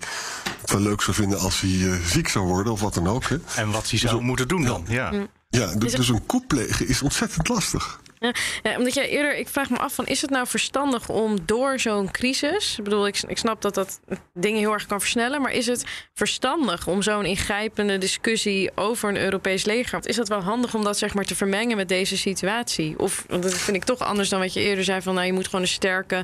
het 0.62 0.72
wel 0.72 0.82
leuk 0.82 1.02
zou 1.02 1.16
vinden 1.16 1.40
als 1.40 1.62
hij 1.62 1.70
uh, 1.70 1.96
ziek 2.06 2.28
zou 2.28 2.46
worden 2.46 2.74
of 2.74 2.82
wat 2.82 2.94
dan 2.94 3.08
ook. 3.08 3.24
Hè? 3.24 3.38
En 3.56 3.72
wat 3.72 3.90
hij 3.90 4.00
zou 4.00 4.16
dus, 4.16 4.26
moeten 4.26 4.48
doen 4.48 4.64
dan, 4.64 4.86
ja. 4.88 5.12
Ja, 5.12 5.28
ja 5.50 5.76
dus, 5.76 5.94
dus 5.94 6.10
een 6.10 6.26
koep 6.26 6.48
plegen 6.48 6.88
is 6.88 7.02
ontzettend 7.02 7.48
lastig. 7.48 8.01
Ja, 8.22 8.34
ja, 8.64 8.78
omdat 8.78 8.94
jij 8.94 9.10
eerder, 9.10 9.38
ik 9.38 9.48
vraag 9.48 9.70
me 9.70 9.78
af 9.78 9.94
van, 9.94 10.08
is 10.08 10.22
het 10.22 10.30
nou 10.30 10.48
verstandig 10.48 11.10
om 11.10 11.38
door 11.46 11.80
zo'n 11.80 12.12
crisis, 12.12 12.78
ik 12.78 12.84
bedoel, 12.84 13.08
ik, 13.08 13.38
snap 13.38 13.62
dat 13.62 13.74
dat 13.74 14.00
dingen 14.34 14.60
heel 14.60 14.74
erg 14.74 14.86
kan 14.86 15.00
versnellen, 15.00 15.42
maar 15.42 15.52
is 15.52 15.66
het 15.66 15.84
verstandig 16.14 16.88
om 16.88 17.02
zo'n 17.02 17.26
ingrijpende 17.26 17.98
discussie 17.98 18.72
over 18.76 19.10
een 19.10 19.18
Europees 19.18 19.66
leger, 19.66 20.00
is 20.08 20.16
dat 20.16 20.28
wel 20.28 20.42
handig 20.42 20.76
om 20.76 20.84
dat 20.84 20.98
zeg 20.98 21.14
maar 21.14 21.24
te 21.24 21.36
vermengen 21.36 21.78
met 21.78 21.88
deze 21.88 22.18
situatie? 22.18 23.00
Of, 23.00 23.26
want 23.28 23.44
dat 23.44 23.54
vind 23.54 23.78
ik 23.78 23.84
toch 23.84 24.00
anders 24.00 24.30
dan 24.30 24.40
wat 24.40 24.54
je 24.54 24.60
eerder 24.60 24.84
zei 24.84 25.02
van, 25.02 25.14
nou 25.14 25.26
je 25.26 25.34
moet 25.34 25.46
gewoon 25.46 25.62
een 25.62 25.68
sterke 25.68 26.24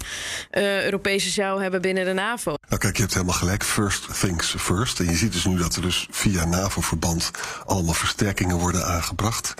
uh, 0.51 0.83
Europese 0.83 1.29
zuil 1.29 1.61
hebben 1.61 1.81
binnen 1.81 2.05
de 2.05 2.13
NAVO. 2.13 2.53
Nou 2.67 2.81
kijk, 2.81 2.95
je 2.95 3.01
hebt 3.01 3.13
helemaal 3.13 3.35
gelijk, 3.35 3.63
first 3.63 4.19
things 4.19 4.55
first. 4.57 4.99
En 4.99 5.05
je 5.05 5.15
ziet 5.15 5.33
dus 5.33 5.45
nu 5.45 5.57
dat 5.57 5.75
er 5.75 5.81
dus 5.81 6.07
via 6.09 6.45
NAVO-verband 6.45 7.31
allemaal 7.65 7.93
versterkingen 7.93 8.57
worden 8.57 8.85
aangebracht. 8.85 9.53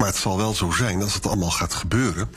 Maar 0.00 0.08
het 0.08 0.18
zal 0.18 0.36
wel 0.36 0.54
zo 0.54 0.70
zijn, 0.70 1.02
als 1.02 1.14
het 1.14 1.26
allemaal 1.26 1.50
gaat 1.50 1.74
gebeuren, 1.74 2.30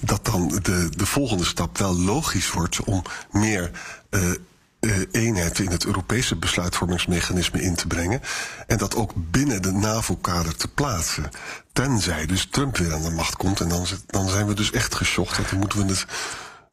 dat 0.00 0.24
dan 0.24 0.48
de, 0.62 0.88
de 0.96 1.06
volgende 1.06 1.44
stap 1.44 1.78
wel 1.78 1.98
logisch 1.98 2.50
wordt 2.50 2.84
om 2.84 3.02
meer 3.30 3.70
uh, 4.10 5.02
eenheid 5.10 5.58
in 5.58 5.70
het 5.70 5.84
Europese 5.84 6.36
besluitvormingsmechanisme 6.36 7.62
in 7.62 7.74
te 7.74 7.86
brengen. 7.86 8.20
En 8.66 8.78
dat 8.78 8.96
ook 8.96 9.12
binnen 9.14 9.62
de 9.62 9.72
NAVO-kader 9.72 10.56
te 10.56 10.68
plaatsen. 10.68 11.30
Tenzij 11.72 12.26
dus 12.26 12.46
Trump 12.50 12.76
weer 12.76 12.92
aan 12.92 13.02
de 13.02 13.10
macht 13.10 13.36
komt. 13.36 13.60
En 13.60 13.68
dan, 13.68 13.86
dan 14.06 14.28
zijn 14.28 14.46
we 14.46 14.54
dus 14.54 14.72
echt 14.72 14.94
geschokt. 14.94 15.50
Dan 15.50 15.58
moeten 15.58 15.86
we 15.86 15.92
het. 15.92 16.04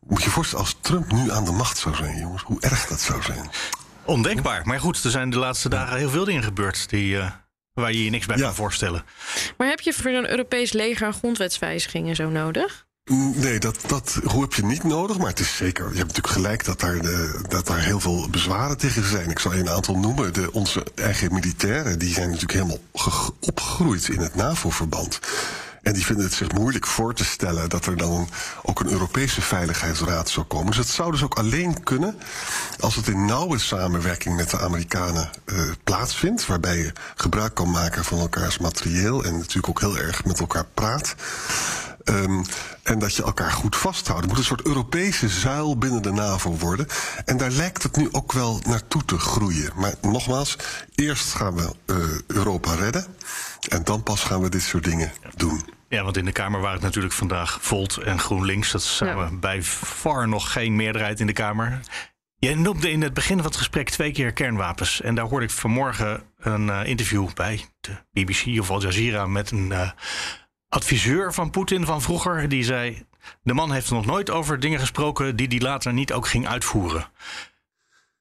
Moet 0.08 0.24
je 0.24 0.30
voorstellen, 0.30 0.66
als 0.66 0.78
Trump 0.82 1.12
nu 1.12 1.32
aan 1.32 1.46
de 1.46 1.52
macht 1.52 1.78
zou 1.78 1.96
zijn, 1.96 2.20
jongens, 2.20 2.44
hoe 2.44 2.62
erg 2.62 2.88
dat 2.88 3.02
zou 3.02 3.22
zijn. 3.22 3.50
Ondenkbaar. 4.06 4.66
Maar 4.66 4.80
goed, 4.80 5.04
er 5.04 5.12
zijn 5.12 5.30
de 5.30 5.40
laatste 5.40 5.70
dagen 5.70 5.98
heel 5.98 6.10
veel 6.10 6.26
dingen 6.26 6.44
gebeurd 6.44 6.90
die. 6.90 7.16
Uh 7.16 7.32
waar 7.76 7.92
je 7.92 8.04
je 8.04 8.10
niks 8.10 8.26
bij 8.26 8.38
ja. 8.38 8.44
kan 8.44 8.56
voorstellen. 8.56 9.04
Maar 9.58 9.68
heb 9.68 9.80
je 9.80 9.94
voor 9.94 10.12
een 10.12 10.30
Europees 10.30 10.72
leger 10.72 11.14
grondwetswijzigingen 11.14 12.16
zo 12.16 12.30
nodig? 12.30 12.86
Nee, 13.36 13.60
dat, 13.60 13.78
dat 13.88 14.20
heb 14.28 14.54
je 14.54 14.66
niet 14.66 14.84
nodig. 14.84 15.18
Maar 15.18 15.28
het 15.28 15.40
is 15.40 15.56
zeker. 15.56 15.84
Je 15.84 15.98
hebt 15.98 16.08
natuurlijk 16.08 16.34
gelijk 16.34 16.66
dat 16.66 16.80
daar, 16.80 17.02
de, 17.02 17.42
dat 17.48 17.68
daar 17.68 17.84
heel 17.84 18.00
veel 18.00 18.30
bezwaren 18.30 18.78
tegen 18.78 19.04
zijn. 19.04 19.30
Ik 19.30 19.40
zal 19.40 19.54
je 19.54 19.60
een 19.60 19.70
aantal 19.70 19.98
noemen. 19.98 20.34
De, 20.34 20.52
onze 20.52 20.84
eigen 20.96 21.34
militairen 21.34 22.00
die 22.00 22.14
zijn 22.14 22.26
natuurlijk 22.26 22.54
helemaal 22.54 22.80
opgegroeid 23.40 24.08
in 24.08 24.20
het 24.20 24.36
NAVO-verband. 24.36 25.20
En 25.86 25.94
die 25.94 26.06
vinden 26.06 26.26
het 26.26 26.34
zich 26.34 26.52
moeilijk 26.52 26.88
voor 26.88 27.14
te 27.14 27.26
stellen 27.26 27.70
dat 27.70 27.86
er 27.86 27.98
dan 27.98 28.30
ook 28.64 28.80
een 28.80 28.92
Europese 28.92 29.42
Veiligheidsraad 29.42 30.30
zou 30.30 30.46
komen. 30.46 30.66
Dus 30.66 30.78
het 30.78 30.88
zou 30.88 31.12
dus 31.12 31.24
ook 31.24 31.38
alleen 31.38 31.84
kunnen 31.84 32.18
als 32.80 32.96
het 32.96 33.08
in 33.08 33.26
nauwe 33.26 33.60
samenwerking 33.60 34.36
met 34.36 34.50
de 34.50 34.60
Amerikanen 34.60 35.30
uh, 35.46 35.62
plaatsvindt. 35.84 36.46
Waarbij 36.46 36.78
je 36.78 36.94
gebruik 37.16 37.54
kan 37.54 37.72
maken 37.72 38.06
van 38.06 38.20
elkaars 38.20 38.58
materieel 38.58 39.24
en 39.24 39.38
natuurlijk 39.38 39.70
ook 39.70 39.80
heel 39.80 39.98
erg 39.98 40.26
met 40.26 40.40
elkaar 40.40 40.66
praat. 40.74 41.16
Um, 42.04 42.46
en 42.84 43.00
dat 43.00 43.16
je 43.16 43.24
elkaar 43.24 43.52
goed 43.52 43.76
vasthoudt. 43.76 44.20
Het 44.20 44.30
moet 44.30 44.38
een 44.38 44.46
soort 44.46 44.66
Europese 44.66 45.30
zuil 45.30 45.78
binnen 45.78 46.02
de 46.02 46.12
NAVO 46.12 46.58
worden. 46.58 46.88
En 47.26 47.38
daar 47.38 47.52
lijkt 47.52 47.84
het 47.84 47.96
nu 47.96 48.08
ook 48.12 48.32
wel 48.32 48.62
naartoe 48.68 49.06
te 49.06 49.20
groeien. 49.20 49.72
Maar 49.76 49.94
nogmaals, 50.02 50.58
eerst 50.96 51.34
gaan 51.34 51.56
we 51.56 51.76
uh, 51.86 51.98
Europa 52.28 52.74
redden. 52.74 53.06
En 53.70 53.84
dan 53.84 54.04
pas 54.04 54.24
gaan 54.24 54.42
we 54.42 54.50
dit 54.50 54.62
soort 54.62 54.84
dingen 54.84 55.12
doen. 55.36 55.75
Ja, 55.90 56.04
want 56.04 56.18
in 56.18 56.26
de 56.26 56.32
Kamer 56.32 56.60
waren 56.60 56.76
het 56.76 56.84
natuurlijk 56.84 57.14
vandaag 57.14 57.58
Volt 57.62 57.98
en 57.98 58.20
GroenLinks. 58.20 58.72
Dat 58.72 58.84
samen 58.84 59.30
ja. 59.30 59.38
bij 59.40 59.64
far 59.64 60.28
nog 60.28 60.52
geen 60.52 60.76
meerderheid 60.76 61.20
in 61.20 61.28
de 61.28 61.34
Kamer. 61.34 61.80
Je 62.38 62.56
noemde 62.56 62.92
in 62.92 63.02
het 63.02 63.14
begin 63.14 63.36
van 63.36 63.46
het 63.46 63.56
gesprek 63.56 63.90
twee 63.90 64.12
keer 64.12 64.34
kernwapens. 64.34 65.02
En 65.02 65.16
daar 65.16 65.26
hoorde 65.26 65.46
ik 65.46 65.52
vanmorgen 65.52 66.24
een 66.38 66.68
uh, 66.68 66.86
interview 66.86 67.34
bij 67.34 67.66
de 67.80 67.92
BBC 68.12 68.60
of 68.60 68.70
Al 68.70 68.82
Jazeera 68.82 69.26
met 69.26 69.52
een 69.52 69.70
uh, 69.70 69.90
adviseur 70.70 71.34
van 71.34 71.50
Poetin 71.50 71.86
van 71.86 72.02
vroeger. 72.02 72.50
Die 72.50 72.64
zei: 72.64 73.06
De 73.44 73.54
man 73.54 73.72
heeft 73.72 73.92
nog 73.92 74.06
nooit 74.06 74.30
over 74.30 74.60
dingen 74.60 74.80
gesproken 74.80 75.36
die 75.36 75.48
hij 75.48 75.60
later 75.60 75.94
niet 75.94 76.14
ook 76.14 76.28
ging 76.28 76.48
uitvoeren. 76.48 77.08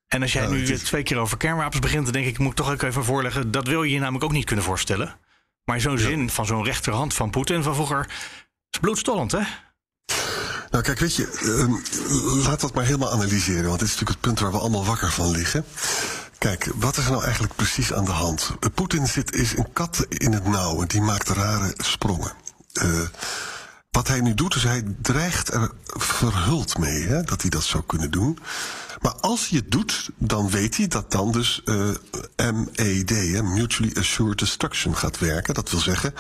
En 0.08 0.22
als 0.22 0.32
jij 0.32 0.46
nu 0.46 0.62
is... 0.62 0.82
twee 0.82 1.02
keer 1.02 1.18
over 1.18 1.36
kernwapens 1.36 1.80
begint, 1.80 2.04
dan 2.04 2.12
denk 2.12 2.26
ik, 2.26 2.38
moet 2.38 2.50
ik 2.50 2.56
toch 2.56 2.72
ook 2.72 2.82
even 2.82 3.04
voorleggen. 3.04 3.50
Dat 3.50 3.66
wil 3.66 3.82
je 3.82 3.92
je 3.92 3.98
namelijk 3.98 4.24
ook 4.24 4.32
niet 4.32 4.44
kunnen 4.44 4.64
voorstellen. 4.64 5.16
Maar 5.64 5.80
zo'n 5.80 5.98
zin 5.98 6.30
van 6.30 6.46
zo'n 6.46 6.64
rechterhand 6.64 7.14
van 7.14 7.30
Poetin 7.30 7.62
van 7.62 7.74
vroeger 7.74 8.06
is 8.70 8.78
bloedstollend, 8.80 9.32
hè? 9.32 9.40
Nou, 10.70 10.86
kijk, 10.86 10.98
weet 10.98 11.16
je, 11.16 11.38
uh, 11.42 12.44
laat 12.44 12.60
dat 12.60 12.74
maar 12.74 12.84
helemaal 12.84 13.12
analyseren. 13.12 13.68
Want 13.68 13.78
dit 13.78 13.88
is 13.88 13.94
natuurlijk 13.94 14.10
het 14.10 14.20
punt 14.20 14.40
waar 14.40 14.50
we 14.50 14.58
allemaal 14.58 14.84
wakker 14.84 15.12
van 15.12 15.30
liggen. 15.30 15.64
Kijk, 16.38 16.68
wat 16.74 16.96
is 16.96 17.04
er 17.04 17.10
nou 17.10 17.22
eigenlijk 17.22 17.54
precies 17.54 17.92
aan 17.92 18.04
de 18.04 18.10
hand? 18.10 18.50
Poetin 18.74 19.06
zit, 19.06 19.34
is 19.34 19.56
een 19.56 19.72
kat 19.72 20.06
in 20.08 20.32
het 20.32 20.46
nauw 20.46 20.80
en 20.80 20.88
die 20.88 21.00
maakt 21.00 21.28
rare 21.28 21.74
sprongen. 21.76 22.32
Uh, 22.82 23.00
wat 23.90 24.08
hij 24.08 24.20
nu 24.20 24.34
doet, 24.34 24.54
is 24.54 24.62
hij 24.62 24.82
dreigt 25.02 25.54
er 25.54 25.70
verhuld 25.86 26.78
mee 26.78 27.02
hè, 27.02 27.22
dat 27.22 27.40
hij 27.40 27.50
dat 27.50 27.62
zou 27.62 27.82
kunnen 27.86 28.10
doen. 28.10 28.38
Maar 29.00 29.14
als 29.20 29.48
hij 29.48 29.58
het 29.58 29.70
doet, 29.70 30.10
dan 30.16 30.50
weet 30.50 30.76
hij 30.76 30.88
dat 30.88 31.10
dan 31.10 31.32
dus 31.32 31.62
uh, 31.64 31.88
MAD, 32.36 33.08
hè, 33.08 33.42
Mutually 33.42 33.92
Assured 33.98 34.38
Destruction, 34.38 34.96
gaat 34.96 35.18
werken. 35.18 35.54
Dat 35.54 35.70
wil 35.70 35.80
zeggen 35.80 36.14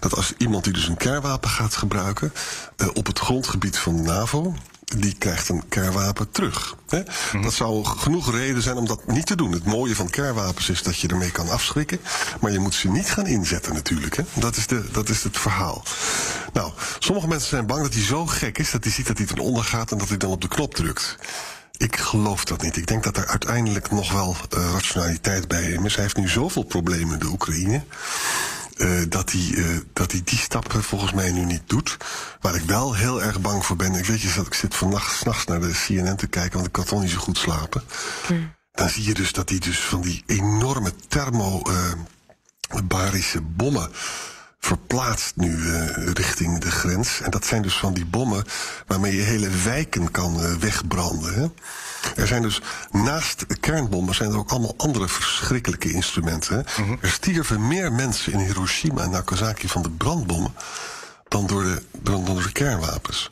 dat 0.00 0.16
als 0.16 0.34
iemand 0.38 0.64
die 0.64 0.72
dus 0.72 0.88
een 0.88 0.96
kernwapen 0.96 1.50
gaat 1.50 1.76
gebruiken 1.76 2.32
uh, 2.76 2.88
op 2.94 3.06
het 3.06 3.18
grondgebied 3.18 3.78
van 3.78 3.96
de 3.96 4.02
NAVO, 4.02 4.54
die 4.96 5.14
krijgt 5.14 5.48
een 5.48 5.68
kernwapen 5.68 6.30
terug. 6.30 6.76
Hè? 6.88 7.02
Mm. 7.32 7.42
Dat 7.42 7.52
zou 7.52 7.84
genoeg 7.84 8.30
reden 8.30 8.62
zijn 8.62 8.76
om 8.76 8.86
dat 8.86 9.06
niet 9.06 9.26
te 9.26 9.36
doen. 9.36 9.52
Het 9.52 9.64
mooie 9.64 9.94
van 9.94 10.10
kernwapens 10.10 10.68
is 10.68 10.82
dat 10.82 10.98
je 10.98 11.08
ermee 11.08 11.30
kan 11.30 11.48
afschrikken. 11.48 12.00
Maar 12.40 12.52
je 12.52 12.58
moet 12.58 12.74
ze 12.74 12.88
niet 12.88 13.10
gaan 13.10 13.26
inzetten 13.26 13.74
natuurlijk. 13.74 14.16
Hè? 14.16 14.22
Dat, 14.34 14.56
is 14.56 14.66
de, 14.66 14.84
dat 14.92 15.08
is 15.08 15.22
het 15.22 15.38
verhaal. 15.38 15.82
Nou, 16.52 16.72
sommige 16.98 17.28
mensen 17.28 17.48
zijn 17.48 17.66
bang 17.66 17.82
dat 17.82 17.94
hij 17.94 18.02
zo 18.02 18.26
gek 18.26 18.58
is... 18.58 18.70
dat 18.70 18.84
hij 18.84 18.92
ziet 18.92 19.06
dat 19.06 19.18
hij 19.18 19.26
ten 19.26 19.38
onder 19.38 19.64
gaat 19.64 19.92
en 19.92 19.98
dat 19.98 20.08
hij 20.08 20.16
dan 20.16 20.30
op 20.30 20.40
de 20.40 20.48
knop 20.48 20.74
drukt. 20.74 21.16
Ik 21.78 21.96
geloof 21.96 22.44
dat 22.44 22.62
niet. 22.62 22.76
Ik 22.76 22.86
denk 22.86 23.04
dat 23.04 23.16
er 23.16 23.26
uiteindelijk 23.26 23.90
nog 23.90 24.12
wel 24.12 24.36
uh, 24.56 24.70
rationaliteit 24.72 25.48
bij 25.48 25.62
hem 25.62 25.84
is. 25.84 25.94
Hij 25.94 26.02
heeft 26.02 26.16
nu 26.16 26.28
zoveel 26.28 26.62
problemen 26.62 27.12
in 27.12 27.18
de 27.18 27.26
Oekraïne. 27.26 27.84
Uh, 28.76 29.02
dat, 29.08 29.32
hij, 29.32 29.40
uh, 29.40 29.78
dat 29.92 30.12
hij 30.12 30.20
die 30.24 30.38
stappen 30.38 30.82
volgens 30.82 31.12
mij 31.12 31.30
nu 31.30 31.44
niet 31.44 31.62
doet. 31.66 31.96
Waar 32.40 32.54
ik 32.54 32.62
wel 32.62 32.94
heel 32.94 33.22
erg 33.22 33.40
bang 33.40 33.66
voor 33.66 33.76
ben. 33.76 33.94
Ik 33.94 34.04
weet 34.04 34.20
je 34.20 34.32
dat 34.36 34.46
ik 34.46 34.54
zit 34.54 34.74
vannacht 34.74 35.16
s'nachts 35.16 35.44
naar 35.44 35.60
de 35.60 35.82
CNN 35.86 36.16
te 36.16 36.26
kijken, 36.26 36.52
want 36.52 36.66
ik 36.66 36.72
kan 36.72 36.84
toch 36.84 37.00
niet 37.00 37.10
zo 37.10 37.18
goed 37.18 37.38
slapen. 37.38 37.82
Hmm. 38.26 38.54
Dan 38.72 38.88
zie 38.88 39.04
je 39.04 39.14
dus 39.14 39.32
dat 39.32 39.48
hij 39.48 39.58
dus 39.58 39.80
van 39.80 40.00
die 40.00 40.22
enorme 40.26 40.92
thermobarische 41.08 43.40
bommen 43.40 43.90
verplaatst 44.60 45.36
nu 45.36 45.56
uh, 45.56 46.12
richting 46.12 46.58
de 46.58 46.70
grens. 46.70 47.20
En 47.20 47.30
dat 47.30 47.46
zijn 47.46 47.62
dus 47.62 47.78
van 47.78 47.94
die 47.94 48.06
bommen 48.06 48.44
waarmee 48.86 49.16
je 49.16 49.22
hele 49.22 49.48
wijken 49.48 50.10
kan 50.10 50.40
uh, 50.40 50.52
wegbranden. 50.52 51.34
Hè? 51.34 51.46
Er 52.16 52.26
zijn 52.26 52.42
dus 52.42 52.62
naast 52.90 53.46
kernbommen 53.60 54.14
zijn 54.14 54.30
er 54.30 54.38
ook 54.38 54.50
allemaal 54.50 54.74
andere 54.76 55.08
verschrikkelijke 55.08 55.92
instrumenten. 55.92 56.54
Hè? 56.54 56.82
Mm 56.82 56.88
-hmm. 56.88 56.98
Er 57.00 57.10
stierven 57.10 57.66
meer 57.66 57.92
mensen 57.92 58.32
in 58.32 58.38
Hiroshima 58.38 59.02
en 59.02 59.10
Nagasaki 59.10 59.68
van 59.68 59.82
de 59.82 59.90
brandbommen 59.90 60.54
dan 61.28 61.46
door 61.46 61.62
de, 61.62 61.82
dan 61.92 62.24
door 62.24 62.42
de 62.42 62.52
kernwapens. 62.52 63.30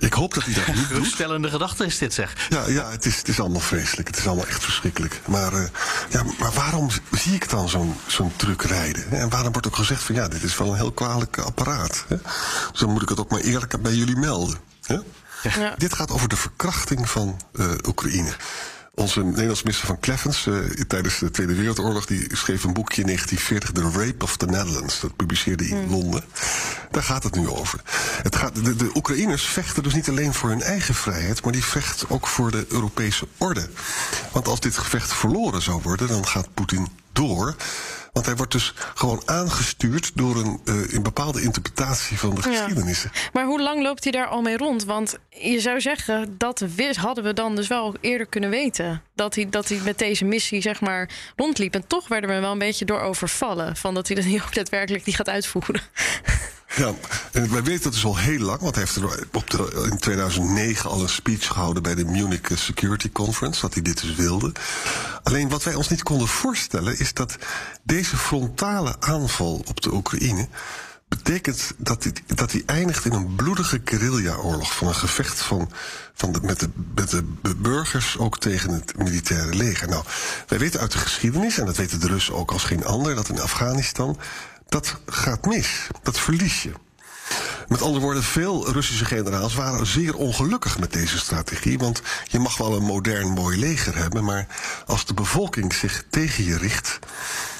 Ik 0.00 0.12
hoop 0.12 0.34
dat 0.34 0.44
hij 0.44 0.54
dat 0.54 0.74
niet 0.74 0.88
doet. 0.88 1.06
Stellende 1.06 1.48
gedachte 1.48 1.84
is 1.84 1.98
dit, 1.98 2.14
zeg. 2.14 2.34
Ja, 2.48 2.68
ja 2.68 2.90
het, 2.90 3.06
is, 3.06 3.16
het 3.16 3.28
is 3.28 3.40
allemaal 3.40 3.60
vreselijk. 3.60 4.08
Het 4.08 4.18
is 4.18 4.26
allemaal 4.26 4.46
echt 4.46 4.64
verschrikkelijk. 4.64 5.20
Maar, 5.26 5.52
uh, 5.52 5.68
ja, 6.08 6.22
maar 6.38 6.52
waarom 6.52 6.88
zie 7.10 7.34
ik 7.34 7.48
dan 7.48 7.68
zo'n 7.68 7.96
zo'n 8.06 8.32
truck 8.36 8.62
rijden? 8.62 9.10
En 9.10 9.28
waarom 9.28 9.52
wordt 9.52 9.66
ook 9.66 9.76
gezegd 9.76 10.02
van 10.02 10.14
ja, 10.14 10.28
dit 10.28 10.42
is 10.42 10.56
wel 10.56 10.68
een 10.68 10.76
heel 10.76 10.92
kwalijk 10.92 11.38
apparaat. 11.38 12.04
Hè? 12.08 12.16
Dus 12.70 12.80
dan 12.80 12.90
moet 12.90 13.02
ik 13.02 13.08
het 13.08 13.20
ook 13.20 13.30
maar 13.30 13.40
eerlijk 13.40 13.82
bij 13.82 13.94
jullie 13.94 14.16
melden. 14.16 14.58
Hè? 14.82 14.98
Ja. 15.42 15.74
Dit 15.76 15.94
gaat 15.94 16.10
over 16.10 16.28
de 16.28 16.36
verkrachting 16.36 17.10
van 17.10 17.40
uh, 17.52 17.70
Oekraïne. 17.86 18.32
Onze 19.00 19.24
Nederlandse 19.24 19.64
minister 19.64 19.86
van 19.86 20.00
Kleffens 20.00 20.46
uh, 20.46 20.58
tijdens 20.86 21.18
de 21.18 21.30
Tweede 21.30 21.54
Wereldoorlog... 21.54 22.06
die 22.06 22.36
schreef 22.36 22.64
een 22.64 22.72
boekje 22.72 23.00
in 23.00 23.06
1940, 23.06 23.72
The 23.72 23.98
Rape 24.04 24.24
of 24.24 24.36
the 24.36 24.46
Netherlands. 24.46 25.00
Dat 25.00 25.16
publiceerde 25.16 25.64
hij 25.64 25.78
in 25.78 25.84
mm. 25.84 25.90
Londen. 25.90 26.24
Daar 26.90 27.02
gaat 27.02 27.22
het 27.22 27.34
nu 27.34 27.48
over. 27.48 27.80
Het 28.22 28.36
gaat, 28.36 28.64
de, 28.64 28.76
de 28.76 28.90
Oekraïners 28.94 29.42
vechten 29.42 29.82
dus 29.82 29.94
niet 29.94 30.08
alleen 30.08 30.34
voor 30.34 30.48
hun 30.48 30.62
eigen 30.62 30.94
vrijheid... 30.94 31.42
maar 31.42 31.52
die 31.52 31.64
vechten 31.64 32.10
ook 32.10 32.26
voor 32.26 32.50
de 32.50 32.66
Europese 32.68 33.28
orde. 33.36 33.68
Want 34.32 34.48
als 34.48 34.60
dit 34.60 34.78
gevecht 34.78 35.12
verloren 35.12 35.62
zou 35.62 35.80
worden, 35.82 36.08
dan 36.08 36.26
gaat 36.26 36.54
Poetin 36.54 36.88
door... 37.12 37.56
Want 38.12 38.26
hij 38.26 38.36
wordt 38.36 38.52
dus 38.52 38.74
gewoon 38.94 39.22
aangestuurd 39.24 40.10
door 40.14 40.36
een, 40.36 40.60
uh, 40.64 40.92
een 40.92 41.02
bepaalde 41.02 41.42
interpretatie 41.42 42.18
van 42.18 42.34
de 42.34 42.40
ja. 42.44 42.56
geschiedenissen. 42.56 43.10
Maar 43.32 43.44
hoe 43.44 43.62
lang 43.62 43.82
loopt 43.82 44.02
hij 44.04 44.12
daar 44.12 44.26
al 44.26 44.42
mee 44.42 44.56
rond? 44.56 44.84
Want 44.84 45.16
je 45.28 45.60
zou 45.60 45.80
zeggen, 45.80 46.34
dat 46.38 46.64
wist, 46.76 46.96
hadden 46.96 47.24
we 47.24 47.32
dan 47.32 47.56
dus 47.56 47.68
wel 47.68 47.94
eerder 48.00 48.26
kunnen 48.26 48.50
weten. 48.50 49.02
Dat 49.14 49.34
hij, 49.34 49.48
dat 49.48 49.68
hij 49.68 49.80
met 49.84 49.98
deze 49.98 50.24
missie 50.24 50.60
zeg 50.60 50.80
maar 50.80 51.10
rondliep. 51.36 51.74
En 51.74 51.86
toch 51.86 52.08
werden 52.08 52.30
we 52.30 52.40
wel 52.40 52.52
een 52.52 52.58
beetje 52.58 52.84
door 52.84 53.00
overvallen. 53.00 53.76
Van 53.76 53.94
dat 53.94 54.06
hij 54.06 54.16
dat 54.16 54.24
niet 54.24 54.42
ook 54.42 54.54
daadwerkelijk 54.54 55.04
niet 55.04 55.16
gaat 55.16 55.28
uitvoeren. 55.28 55.82
Ja, 56.76 56.94
en 57.32 57.50
wij 57.50 57.62
weten 57.62 57.82
dat 57.82 57.92
dus 57.92 58.04
al 58.04 58.16
heel 58.16 58.38
lang, 58.38 58.60
want 58.60 58.74
hij 58.74 58.84
heeft 58.84 58.96
er 58.96 59.26
op 59.32 59.50
de, 59.50 59.88
in 59.90 59.98
2009 59.98 60.90
al 60.90 61.02
een 61.02 61.08
speech 61.08 61.46
gehouden 61.46 61.82
bij 61.82 61.94
de 61.94 62.04
Munich 62.04 62.50
Security 62.54 63.12
Conference, 63.12 63.60
dat 63.60 63.74
hij 63.74 63.82
dit 63.82 64.00
dus 64.00 64.14
wilde. 64.14 64.52
Alleen 65.22 65.48
wat 65.48 65.64
wij 65.64 65.74
ons 65.74 65.88
niet 65.88 66.02
konden 66.02 66.28
voorstellen 66.28 66.98
is 66.98 67.14
dat 67.14 67.36
deze 67.82 68.16
frontale 68.16 68.96
aanval 69.00 69.62
op 69.66 69.80
de 69.80 69.92
Oekraïne 69.92 70.48
betekent 71.08 71.72
dat 71.76 72.02
hij, 72.02 72.12
dat 72.26 72.52
hij 72.52 72.62
eindigt 72.66 73.04
in 73.04 73.12
een 73.12 73.34
bloedige 73.34 73.80
guerrilla-oorlog. 73.84 74.76
Van 74.76 74.88
een 74.88 74.94
gevecht 74.94 75.40
van, 75.40 75.70
van 76.14 76.32
de, 76.32 76.40
met, 76.42 76.60
de, 76.60 76.70
met 76.94 77.10
de 77.10 77.24
burgers 77.56 78.18
ook 78.18 78.38
tegen 78.38 78.70
het 78.70 78.98
militaire 78.98 79.54
leger. 79.54 79.88
Nou, 79.88 80.04
wij 80.46 80.58
weten 80.58 80.80
uit 80.80 80.92
de 80.92 80.98
geschiedenis, 80.98 81.58
en 81.58 81.66
dat 81.66 81.76
weten 81.76 82.00
de 82.00 82.06
Russen 82.06 82.34
ook 82.34 82.50
als 82.52 82.64
geen 82.64 82.84
ander, 82.84 83.14
dat 83.14 83.28
in 83.28 83.40
Afghanistan 83.40 84.18
dat 84.70 84.96
gaat 85.06 85.46
mis. 85.46 85.86
Dat 86.02 86.18
verlies 86.18 86.62
je. 86.62 86.72
Met 87.68 87.82
andere 87.82 88.00
woorden, 88.00 88.22
veel 88.22 88.72
Russische 88.72 89.04
generaals 89.04 89.54
waren 89.54 89.86
zeer 89.86 90.16
ongelukkig 90.16 90.78
met 90.78 90.92
deze 90.92 91.18
strategie. 91.18 91.78
Want 91.78 92.02
je 92.24 92.38
mag 92.38 92.56
wel 92.56 92.76
een 92.76 92.82
modern 92.82 93.28
mooi 93.28 93.58
leger 93.58 93.96
hebben, 93.96 94.24
maar 94.24 94.46
als 94.86 95.06
de 95.06 95.14
bevolking 95.14 95.74
zich 95.74 96.04
tegen 96.10 96.44
je 96.44 96.58
richt, 96.58 96.98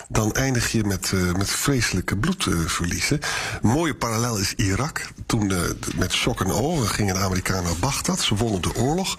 dan 0.09 0.33
eindig 0.33 0.73
je 0.73 0.85
met, 0.85 1.11
uh, 1.15 1.33
met 1.33 1.51
vreselijke 1.51 2.17
bloedverliezen. 2.17 3.21
Uh, 3.23 3.61
mooie 3.61 3.95
parallel 3.95 4.39
is 4.39 4.55
Irak. 4.55 5.09
Toen 5.27 5.51
uh, 5.51 5.61
met 5.97 6.13
shock 6.13 6.41
en 6.41 6.89
gingen 6.89 7.15
de 7.15 7.21
Amerikanen 7.21 7.65
naar 7.65 7.77
Bagdad. 7.81 8.21
Ze 8.21 8.35
wonnen 8.35 8.63
de 8.63 8.75
oorlog. 8.75 9.19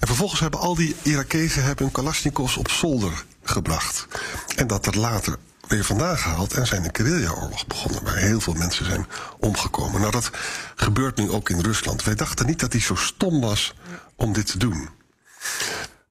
En 0.00 0.06
vervolgens 0.06 0.40
hebben 0.40 0.60
al 0.60 0.74
die 0.74 0.96
Irakezen 1.02 1.64
hebben 1.64 1.84
hun 1.84 1.94
Kalashnikovs 1.94 2.56
op 2.56 2.70
zolder 2.70 3.24
gebracht. 3.42 4.06
En 4.56 4.66
dat 4.66 4.86
er 4.86 4.98
later 4.98 5.36
weer 5.68 5.84
vandaan 5.84 6.18
gehaald 6.18 6.52
en 6.52 6.66
zijn 6.66 6.84
een 6.84 6.94
guerrilla-oorlog 6.96 7.66
begonnen, 7.66 8.04
waar 8.04 8.16
heel 8.16 8.40
veel 8.40 8.54
mensen 8.54 8.84
zijn 8.84 9.06
omgekomen. 9.38 10.00
Nou, 10.00 10.12
dat 10.12 10.30
gebeurt 10.74 11.16
nu 11.16 11.30
ook 11.30 11.50
in 11.50 11.60
Rusland. 11.60 12.04
Wij 12.04 12.14
dachten 12.14 12.46
niet 12.46 12.60
dat 12.60 12.72
hij 12.72 12.80
zo 12.80 12.94
stom 12.94 13.40
was 13.40 13.74
om 14.16 14.32
dit 14.32 14.46
te 14.46 14.58
doen. 14.58 14.88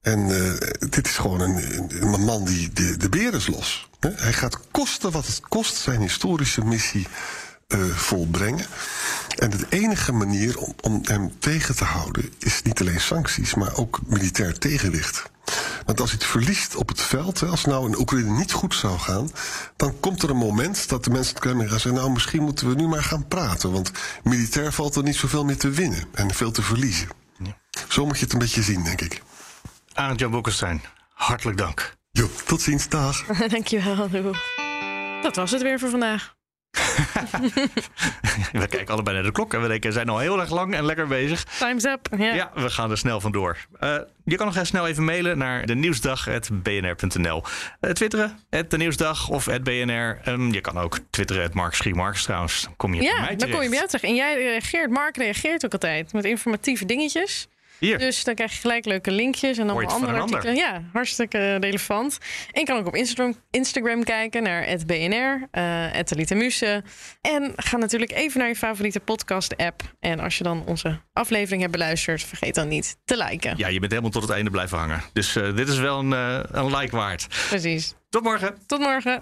En 0.01 0.19
uh, 0.19 0.53
dit 0.89 1.07
is 1.07 1.17
gewoon 1.17 1.39
een, 1.39 2.21
man 2.25 2.45
die 2.45 2.73
de, 2.73 2.97
de 2.97 3.09
beer 3.09 3.33
is 3.33 3.47
los. 3.47 3.89
Hij 3.99 4.33
gaat 4.33 4.59
kosten 4.71 5.11
wat 5.11 5.27
het 5.27 5.39
kost 5.39 5.75
zijn 5.75 6.01
historische 6.01 6.65
missie 6.65 7.07
uh, 7.67 7.85
volbrengen. 7.85 8.65
En 9.37 9.49
de 9.49 9.65
enige 9.69 10.11
manier 10.11 10.57
om, 10.57 10.75
om 10.81 10.99
hem 11.03 11.39
tegen 11.39 11.75
te 11.75 11.83
houden 11.83 12.33
is 12.39 12.61
niet 12.61 12.81
alleen 12.81 13.01
sancties, 13.01 13.55
maar 13.55 13.75
ook 13.75 13.99
militair 14.07 14.57
tegenwicht. 14.57 15.23
Want 15.85 15.99
als 15.99 16.09
hij 16.09 16.19
het 16.19 16.29
verliest 16.29 16.75
op 16.75 16.87
het 16.87 17.01
veld, 17.01 17.43
als 17.43 17.61
het 17.61 17.71
nou 17.71 17.87
in 17.87 17.99
Oekraïne 17.99 18.29
niet 18.29 18.51
goed 18.51 18.75
zou 18.75 18.99
gaan, 18.99 19.29
dan 19.75 19.99
komt 19.99 20.23
er 20.23 20.29
een 20.29 20.37
moment 20.37 20.89
dat 20.89 21.03
de 21.03 21.09
mensen 21.09 21.33
het 21.33 21.43
Kremlin 21.43 21.69
gaan 21.69 21.79
zeggen: 21.79 22.01
Nou, 22.01 22.11
misschien 22.11 22.43
moeten 22.43 22.69
we 22.69 22.75
nu 22.75 22.87
maar 22.87 23.03
gaan 23.03 23.27
praten. 23.27 23.71
Want 23.71 23.91
militair 24.23 24.73
valt 24.73 24.95
er 24.95 25.03
niet 25.03 25.15
zoveel 25.15 25.45
meer 25.45 25.57
te 25.57 25.69
winnen 25.69 26.03
en 26.13 26.33
veel 26.33 26.51
te 26.51 26.61
verliezen. 26.61 27.07
Ja. 27.37 27.57
Zo 27.87 28.05
moet 28.05 28.17
je 28.17 28.23
het 28.23 28.33
een 28.33 28.39
beetje 28.39 28.63
zien, 28.63 28.83
denk 28.83 29.01
ik. 29.01 29.21
Arend 29.93 30.19
Jan 30.19 30.31
Boekenstein, 30.31 30.81
hartelijk 31.13 31.57
dank. 31.57 31.93
Jo, 32.11 32.29
tot 32.45 32.61
ziens, 32.61 32.89
dag. 32.89 33.25
Dankjewel. 33.47 34.09
Dat 35.21 35.35
was 35.35 35.51
het 35.51 35.61
weer 35.61 35.79
voor 35.79 35.89
vandaag. 35.89 36.34
we 38.61 38.67
kijken 38.67 38.87
allebei 38.87 39.15
naar 39.15 39.25
de 39.25 39.31
klok 39.31 39.53
en 39.53 39.61
we 39.61 39.67
denken, 39.67 39.89
we 39.89 39.95
zijn 39.95 40.09
al 40.09 40.19
heel 40.19 40.39
erg 40.39 40.49
lang 40.49 40.75
en 40.75 40.85
lekker 40.85 41.07
bezig. 41.07 41.43
Time's 41.43 41.83
up. 41.83 42.07
Yeah. 42.17 42.35
Ja, 42.35 42.51
we 42.55 42.69
gaan 42.69 42.91
er 42.91 42.97
snel 42.97 43.21
vandoor. 43.21 43.57
Uh, 43.79 43.97
je 44.25 44.35
kan 44.35 44.45
nog 44.45 44.55
even 44.55 44.67
snel 44.67 44.87
even 44.87 45.03
mailen 45.03 45.37
naar 45.37 45.65
de 45.65 45.75
nieuwsdag.bnr.nl. 45.75 47.43
Uh, 47.81 47.91
twitteren, 47.91 48.39
de 48.67 48.77
nieuwsdag 48.77 49.29
of 49.29 49.45
het 49.45 49.63
BNR. 49.63 50.19
Um, 50.27 50.53
je 50.53 50.61
kan 50.61 50.77
ook 50.77 50.99
twitteren, 51.09 51.43
het 51.43 51.53
Mark 51.53 51.73
Schiemarks 51.73 52.23
trouwens. 52.23 52.63
Dan 52.63 52.75
kom 52.75 52.93
je 52.93 53.01
ja, 53.01 53.11
bij 53.11 53.21
mij 53.21 53.35
dan 53.35 53.49
kom 53.49 53.61
je 53.61 53.69
bij 53.69 53.77
jou 53.77 53.89
terecht. 53.89 54.05
En 54.05 54.15
jij 54.15 54.35
reageert, 54.35 54.89
Mark 54.89 55.17
reageert 55.17 55.65
ook 55.65 55.71
altijd 55.71 56.13
met 56.13 56.25
informatieve 56.25 56.85
dingetjes. 56.85 57.47
Hier. 57.79 57.97
Dus 57.97 58.23
dan 58.23 58.35
krijg 58.35 58.51
je 58.53 58.59
gelijk 58.59 58.85
leuke 58.85 59.11
linkjes 59.11 59.57
en 59.57 59.67
dan 59.67 59.85
andere 59.85 60.19
artikelen. 60.19 60.55
Ja, 60.55 60.83
hartstikke 60.93 61.55
relevant. 61.55 62.17
En 62.51 62.59
je 62.59 62.65
kan 62.65 62.77
ook 62.77 62.87
op 62.87 62.95
Instagram, 62.95 63.35
Instagram 63.51 64.03
kijken 64.03 64.43
naar 64.43 64.67
het 64.67 64.85
BNR, 64.85 65.47
uh, 65.51 66.37
Muse. 66.37 66.83
En 67.21 67.53
ga 67.55 67.77
natuurlijk 67.77 68.11
even 68.11 68.39
naar 68.39 68.47
je 68.47 68.55
favoriete 68.55 68.99
podcast-app. 68.99 69.81
En 69.99 70.19
als 70.19 70.37
je 70.37 70.43
dan 70.43 70.63
onze 70.65 70.99
aflevering 71.13 71.61
hebt 71.61 71.73
beluisterd, 71.73 72.23
vergeet 72.23 72.55
dan 72.55 72.67
niet 72.67 72.97
te 73.05 73.17
liken. 73.17 73.53
Ja, 73.57 73.67
je 73.67 73.79
bent 73.79 73.91
helemaal 73.91 74.11
tot 74.11 74.21
het 74.21 74.31
einde 74.31 74.49
blijven 74.49 74.77
hangen. 74.77 75.01
Dus 75.13 75.35
uh, 75.35 75.55
dit 75.55 75.67
is 75.67 75.77
wel 75.77 75.99
een, 75.99 76.11
uh, 76.11 76.39
een 76.51 76.75
like 76.75 76.95
waard. 76.95 77.27
Precies. 77.47 77.95
Tot 78.09 78.23
morgen. 78.23 78.57
Tot 78.67 78.79
morgen. 78.79 79.21